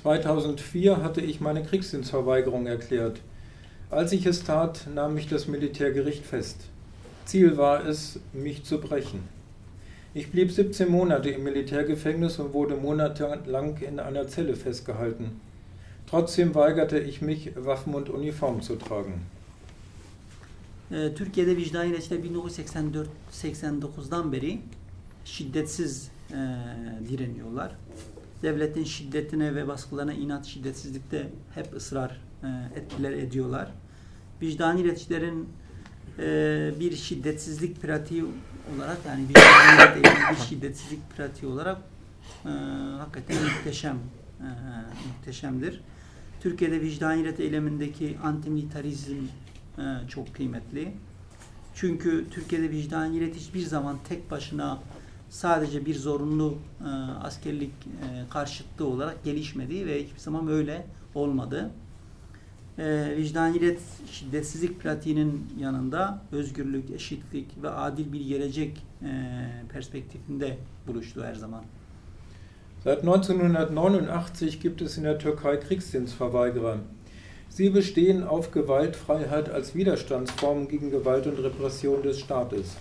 [0.00, 3.20] 2004 hatte ich meine Kriegsdienstverweigerung erklärt.
[3.90, 6.56] Als ich es tat, nahm mich das Militärgericht fest.
[7.26, 9.20] Ziel war es, mich zu brechen.
[10.12, 15.40] Ich blieb 17 Monate im Militärgefängnis und wurde monatelang in einer Zelle festgehalten.
[16.08, 19.22] Trotzdem weigerte ich mich, Waffen und Uniform zu tragen.
[20.90, 24.58] Ee, Türkiye'de vicdan ilaçları 1984-89'dan beri
[25.24, 26.34] şiddetsiz e,
[27.08, 27.76] direniyorlar.
[28.42, 32.46] Devletin şiddetine ve baskılarına inat şiddetsizlikte hep ısrar e,
[32.78, 33.72] etkiler ediyorlar.
[34.42, 35.48] Vicdan iletişlerin
[36.18, 38.24] e, bir şiddetsizlik pratiği
[38.76, 41.78] olarak yani vicdan ileti bir şiddetsizlik pratiği olarak
[42.44, 42.48] e,
[42.98, 43.98] hakikaten muhteşem
[44.40, 44.48] e,
[45.08, 45.80] muhteşemdir.
[46.40, 49.16] Türkiye'de vicdan ilet eylemindeki antimilitarizm
[49.78, 50.92] e, çok kıymetli.
[51.74, 54.78] Çünkü Türkiye'de vicdan ilet hiçbir zaman tek başına
[55.30, 56.88] sadece bir zorunlu e,
[57.22, 61.70] askerlik e, karşıtlığı olarak gelişmedi ve hiçbir zaman öyle olmadı.
[62.78, 69.08] E, vicdaniyet şiddetsizlik pratiğinin yanında özgürlük, eşitlik ve adil bir gelecek e,
[69.72, 70.56] perspektifinde
[70.86, 71.62] buluştu her zaman.
[72.84, 76.78] Seit 1989 gibt es in der Türkei Kriegsdienstverweigerer.
[77.50, 82.76] Sie bestehen auf Gewaltfreiheit als Widerstandsform gegen Gewalt und Repression des Staates.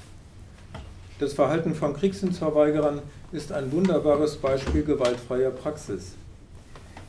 [1.19, 6.13] Das Verhalten von Kriegsdienstverweigerern ist ein wunderbares Beispiel gewaltfreier Praxis.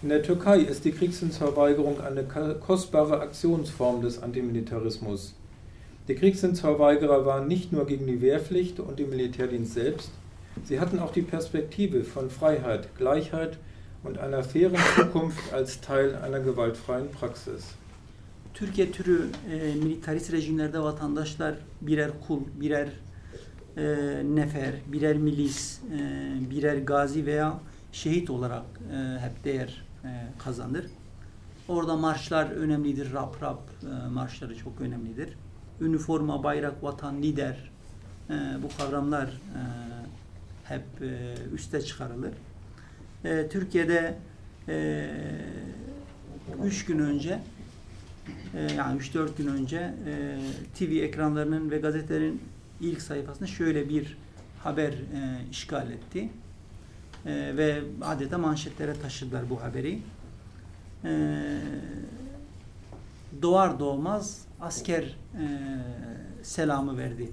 [0.02, 5.34] In der Türkei ist die Kriegsdienstverweigerung eine kostbare Aktionsform des Antimilitarismus.
[6.08, 10.10] Die Kriegsdienstverweigerer waren nicht nur gegen die Wehrpflicht und den Militärdienst selbst,
[10.64, 13.58] sie hatten auch die Perspektive von Freiheit, Gleichheit
[14.02, 17.74] und einer fairen Zukunft als Teil einer gewaltfreien Praxis.
[18.54, 22.88] Türkiye türü e, militarist rejimlerde vatandaşlar birer kul, birer
[23.76, 23.82] e,
[24.24, 27.60] nefer, birer milis, e, birer gazi veya
[27.92, 29.89] şehit olarak e, hep değer
[30.38, 30.86] kazanır.
[31.68, 33.12] Orada marşlar önemlidir.
[33.12, 35.28] Rap rap e, marşları çok önemlidir.
[35.80, 37.70] Üniforma, bayrak, vatan, lider
[38.30, 39.62] e, bu kavramlar e,
[40.64, 42.32] hep e, üste çıkarılır.
[43.24, 44.18] E, Türkiye'de
[44.68, 45.10] e,
[46.64, 47.40] üç gün önce
[48.54, 50.38] e, yani 3-4 gün önce e,
[50.74, 52.42] TV ekranlarının ve gazetelerin
[52.80, 54.16] ilk sayfasında şöyle bir
[54.62, 56.30] haber e, işgal etti.
[57.26, 59.98] E, ve adeta manşetlere taşıdılar bu haberi.
[61.04, 61.10] E,
[63.42, 65.44] doğar doğmaz asker e,
[66.42, 67.30] selamı verdi.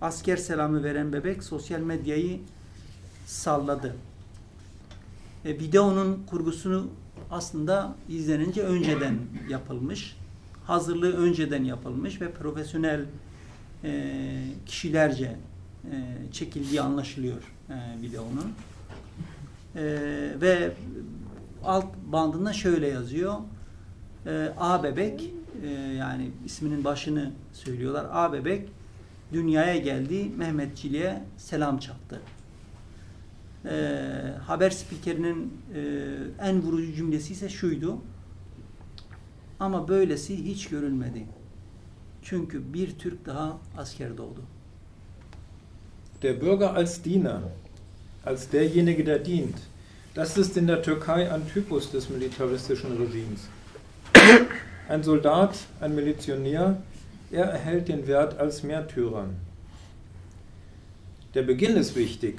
[0.00, 2.40] Asker selamı veren bebek sosyal medyayı
[3.26, 3.96] salladı.
[5.44, 6.88] E, videonun kurgusunu
[7.30, 9.18] aslında izlenince önceden
[9.48, 10.16] yapılmış.
[10.66, 13.04] Hazırlığı önceden yapılmış ve profesyonel
[13.84, 14.20] e,
[14.66, 15.36] kişilerce
[15.84, 15.92] e,
[16.32, 18.52] çekildiği anlaşılıyor e, videonun.
[19.76, 19.82] E,
[20.40, 20.72] ve
[21.64, 23.34] alt bandında şöyle yazıyor.
[24.26, 25.32] E, A bebek
[25.64, 28.06] e, yani isminin başını söylüyorlar.
[28.12, 28.68] A bebek
[29.32, 30.30] dünyaya geldi.
[30.36, 32.20] Mehmetçiliğe selam çaktı.
[33.64, 33.74] E,
[34.46, 35.80] haber spikerinin e,
[36.42, 37.98] en vurucu cümlesi ise şuydu.
[39.60, 41.26] Ama böylesi hiç görülmedi.
[42.22, 44.42] Çünkü bir Türk daha asker doğdu.
[46.22, 47.40] Der Bürger als Diener,
[48.24, 49.56] als derjenige, der dient,
[50.14, 53.48] das ist in der Türkei ein Typus des militaristischen Regimes.
[54.88, 56.82] Ein Soldat, ein Milizionär,
[57.30, 59.26] er erhält den Wert als Märtyrer.
[61.34, 62.38] Der Beginn ist wichtig.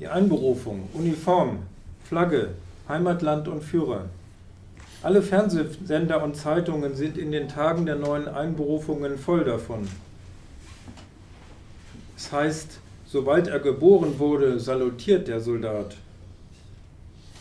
[0.00, 1.58] Die Einberufung, Uniform,
[2.04, 2.54] Flagge,
[2.88, 4.06] Heimatland und Führer.
[5.02, 9.86] Alle Fernsehsender und Zeitungen sind in den Tagen der neuen Einberufungen voll davon.
[12.18, 15.94] Es heißt, sobald er geboren wurde, salutiert der Soldat.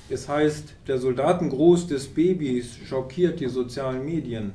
[0.07, 4.53] Es heißt, der Soldatengruß des Babys schockiert die sozialen Medien.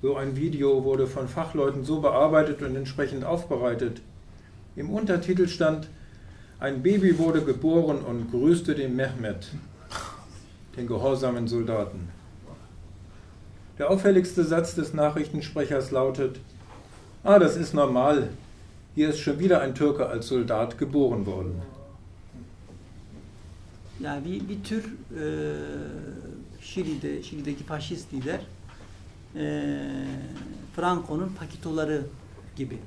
[0.00, 4.00] So ein Video wurde von Fachleuten so bearbeitet und entsprechend aufbereitet.
[4.76, 5.88] Im Untertitel stand,
[6.60, 9.48] ein Baby wurde geboren und grüßte den Mehmet,
[10.76, 12.10] den gehorsamen Soldaten.
[13.76, 16.38] Der auffälligste Satz des Nachrichtensprechers lautet,
[17.24, 18.28] ah, das ist normal,
[18.96, 21.60] hier ist schon wieder ein Türke als Soldat geboren worden.
[24.00, 25.24] Yani bir, bir tür e,
[26.60, 28.40] Şili'de, Şili'deki faşist lider
[29.36, 29.74] e,
[30.76, 32.02] Franco'nun pakitoları
[32.56, 32.78] gibi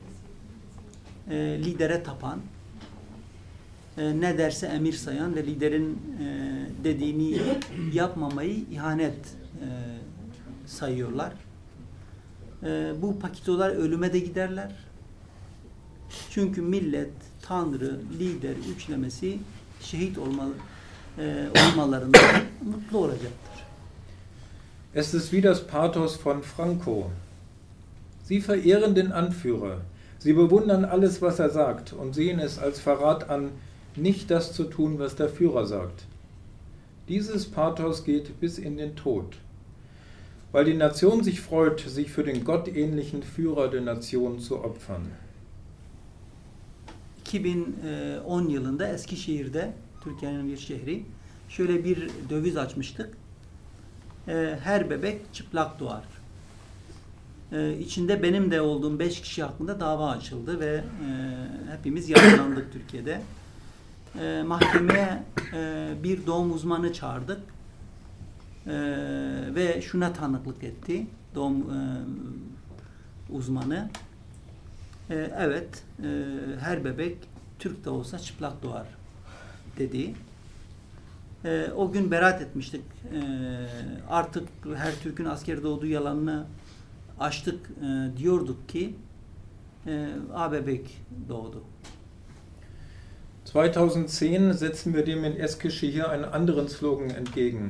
[1.29, 2.39] e, lidere tapan
[3.97, 7.37] e, ne derse emir sayan ve liderin e, dediğini
[7.93, 9.67] yapmamayı ihanet e,
[10.65, 11.33] sayıyorlar.
[12.63, 14.88] E, bu pakitolar ölüme de giderler.
[16.29, 19.37] Çünkü millet, tanrı, lider üçlemesi
[19.81, 20.53] şehit olmalı,
[21.17, 22.19] e, olmalarında
[22.71, 23.49] mutlu olacaktır.
[24.95, 27.11] Es ist wie das Pathos von Franco.
[28.23, 29.77] Sie verehren den Anführer.
[30.19, 33.51] Sie bewundern alles, was er sagt und sehen es als Verrat an,
[33.95, 36.05] nicht das zu tun, was der Führer sagt.
[37.07, 39.37] Dieses Pathos geht bis in den Tod.
[40.51, 45.11] Weil die Nation sich freut, sich für den gottähnlichen Führer der Nation zu opfern.
[47.29, 49.73] 2010 yılında Eskişehir'de,
[50.03, 51.05] Türkiye'nin bir şehri,
[51.49, 53.17] şöyle bir döviz açmıştık.
[54.27, 56.03] Ee, Her bebek çıplak doğar.
[57.51, 60.83] Ee, İçinde benim de olduğum 5 kişi hakkında dava açıldı ve e,
[61.77, 63.21] hepimiz yargılandık Türkiye'de.
[64.45, 65.23] Mahkemeye
[65.53, 67.39] e, bir doğum uzmanı çağırdık
[69.55, 71.77] ve şuna tanıklık etti doğum e,
[73.29, 73.89] uzmanı.
[75.09, 76.07] Ee, evet, e,
[76.59, 77.17] her bebek
[77.59, 78.87] Türk de olsa çıplak doğar
[79.77, 80.13] dedi.
[81.45, 82.81] Ee, o gün beraat etmiştik.
[83.13, 83.19] Ee,
[84.09, 86.45] artık her Türk'ün asker doğduğu yalanını
[87.19, 88.95] açtık e, diyorduk ki
[89.87, 90.97] e, A bebek
[91.29, 91.63] doğdu.
[93.45, 94.05] 2010
[94.51, 97.69] setzen wir dem in Eskişehir einen anderen Slogan entgegen.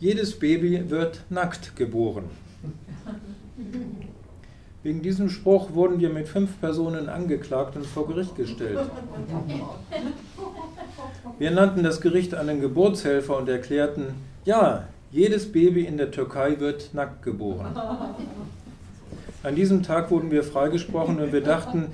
[0.00, 2.24] Jedes Baby wird nackt geboren.
[4.84, 8.78] Wegen diesem Spruch wurden wir mit fünf Personen angeklagt und vor Gericht gestellt.
[11.38, 14.08] Wir nannten das Gericht einen Geburtshelfer und erklärten,
[14.44, 17.74] ja, jedes Baby in der Türkei wird nackt geboren.
[19.42, 21.86] An diesem Tag wurden wir freigesprochen und wir dachten,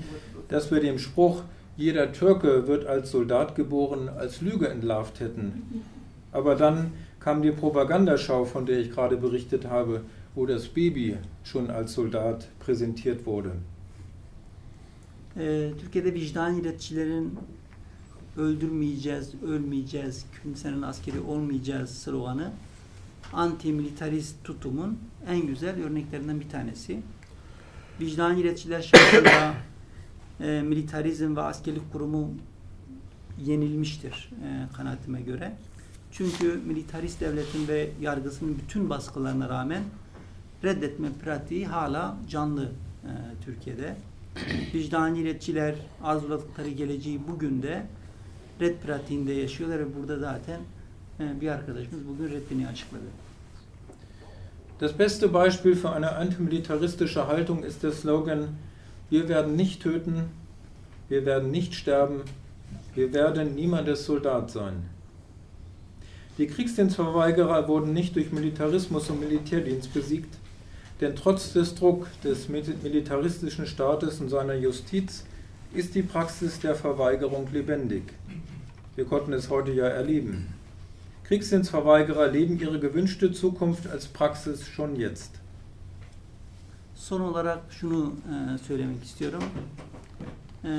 [0.49, 1.43] dass wir dem Spruch,
[1.77, 5.81] jeder Türke wird als Soldat geboren, als Lüge entlarvt hätten.
[6.33, 10.01] Aber dann kam die Propagandaschau, von der ich gerade berichtet habe,
[10.35, 13.51] wo das Baby schon als Soldat präsentiert wurde.
[15.37, 17.39] Ee, Türkiye'de vicdan iletçilerin
[18.37, 22.51] öldürmeyeceğiz, ölmeyeceğiz, kimsenin askeri olmayacağız sloganı
[23.33, 26.99] anti-militarist tutumun en güzel örneklerinden bir tanesi.
[27.99, 29.53] Vicdan iletçiler şartında
[30.39, 32.31] e, militarizm ve askerlik kurumu
[33.45, 35.53] yenilmiştir e, kanaatime göre.
[36.11, 39.83] Çünkü militarist devletin ve yargısının bütün baskılarına rağmen
[40.63, 42.63] reddetme pratiği hala canlı
[43.03, 43.11] e,
[43.45, 43.95] Türkiye'de.
[44.73, 47.85] Vicdani iletçiler arzuladıkları geleceği bugün de
[48.61, 50.59] red pratiğinde yaşıyorlar ve burada zaten
[51.19, 53.03] e, bir arkadaşımız bugün reddini açıkladı.
[54.81, 58.47] Das beste Beispiel für eine antimilitaristische Haltung ist der Slogan,
[59.11, 60.29] wir werden nicht töten,
[61.09, 62.23] wir werden nicht sterben,
[62.95, 64.73] wir werden niemandes Soldat sein.
[66.37, 70.40] Die Kriegsdienstverweigerer wurden nicht durch Militarismus und Militärdienst besiegt,
[71.01, 75.25] denn trotz des Druck des militaristischen Staates und seiner Justiz
[75.73, 78.03] ist die Praxis der Verweigerung lebendig.
[78.95, 80.53] Wir konnten es heute ja erleben.
[81.23, 85.31] Kriegsdienstverweigerer leben ihre gewünschte Zukunft als Praxis schon jetzt.
[86.93, 89.43] Son olarak şunu e, söylemek istiyorum.
[90.65, 90.69] E,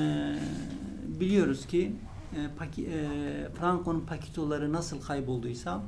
[1.19, 1.91] biliyoruz ki
[2.35, 5.81] e, Paki, e, Franco'nun pakitoları nasıl kaybolduysa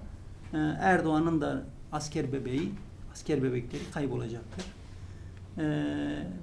[0.53, 2.71] e, Erdoğan'ın da asker bebeği,
[3.15, 4.65] asker bebekleri kaybolacaktır.
[5.57, 5.63] E,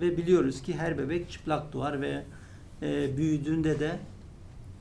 [0.00, 2.24] ve biliyoruz ki her bebek çıplak doğar ve
[2.82, 3.98] e, büyüdüğünde de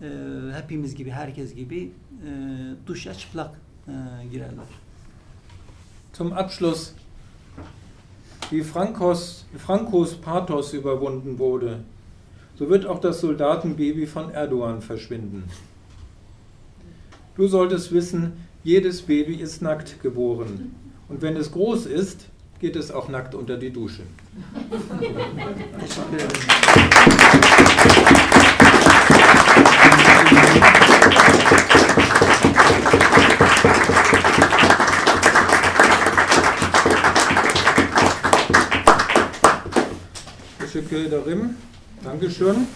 [0.01, 0.07] e,
[0.53, 1.91] hepimiz gibi, herkes gibi
[2.27, 2.31] e,
[2.87, 3.91] duşa çıplak e,
[4.31, 4.65] girerler.
[6.13, 6.91] Zum Abschluss,
[8.41, 11.77] wie Frankos, Frankos Pathos überwunden wurde,
[12.59, 15.43] so wird auch das Soldatenbaby von Erdogan verschwinden.
[17.37, 18.33] Du solltest wissen,
[18.63, 20.71] jedes Baby ist nackt geboren.
[21.11, 22.27] Und wenn es groß ist,
[22.61, 24.03] geht es auch nackt unter die Dusche.
[40.59, 41.55] Teşekkür ederim.
[42.05, 42.67] Dankeschön.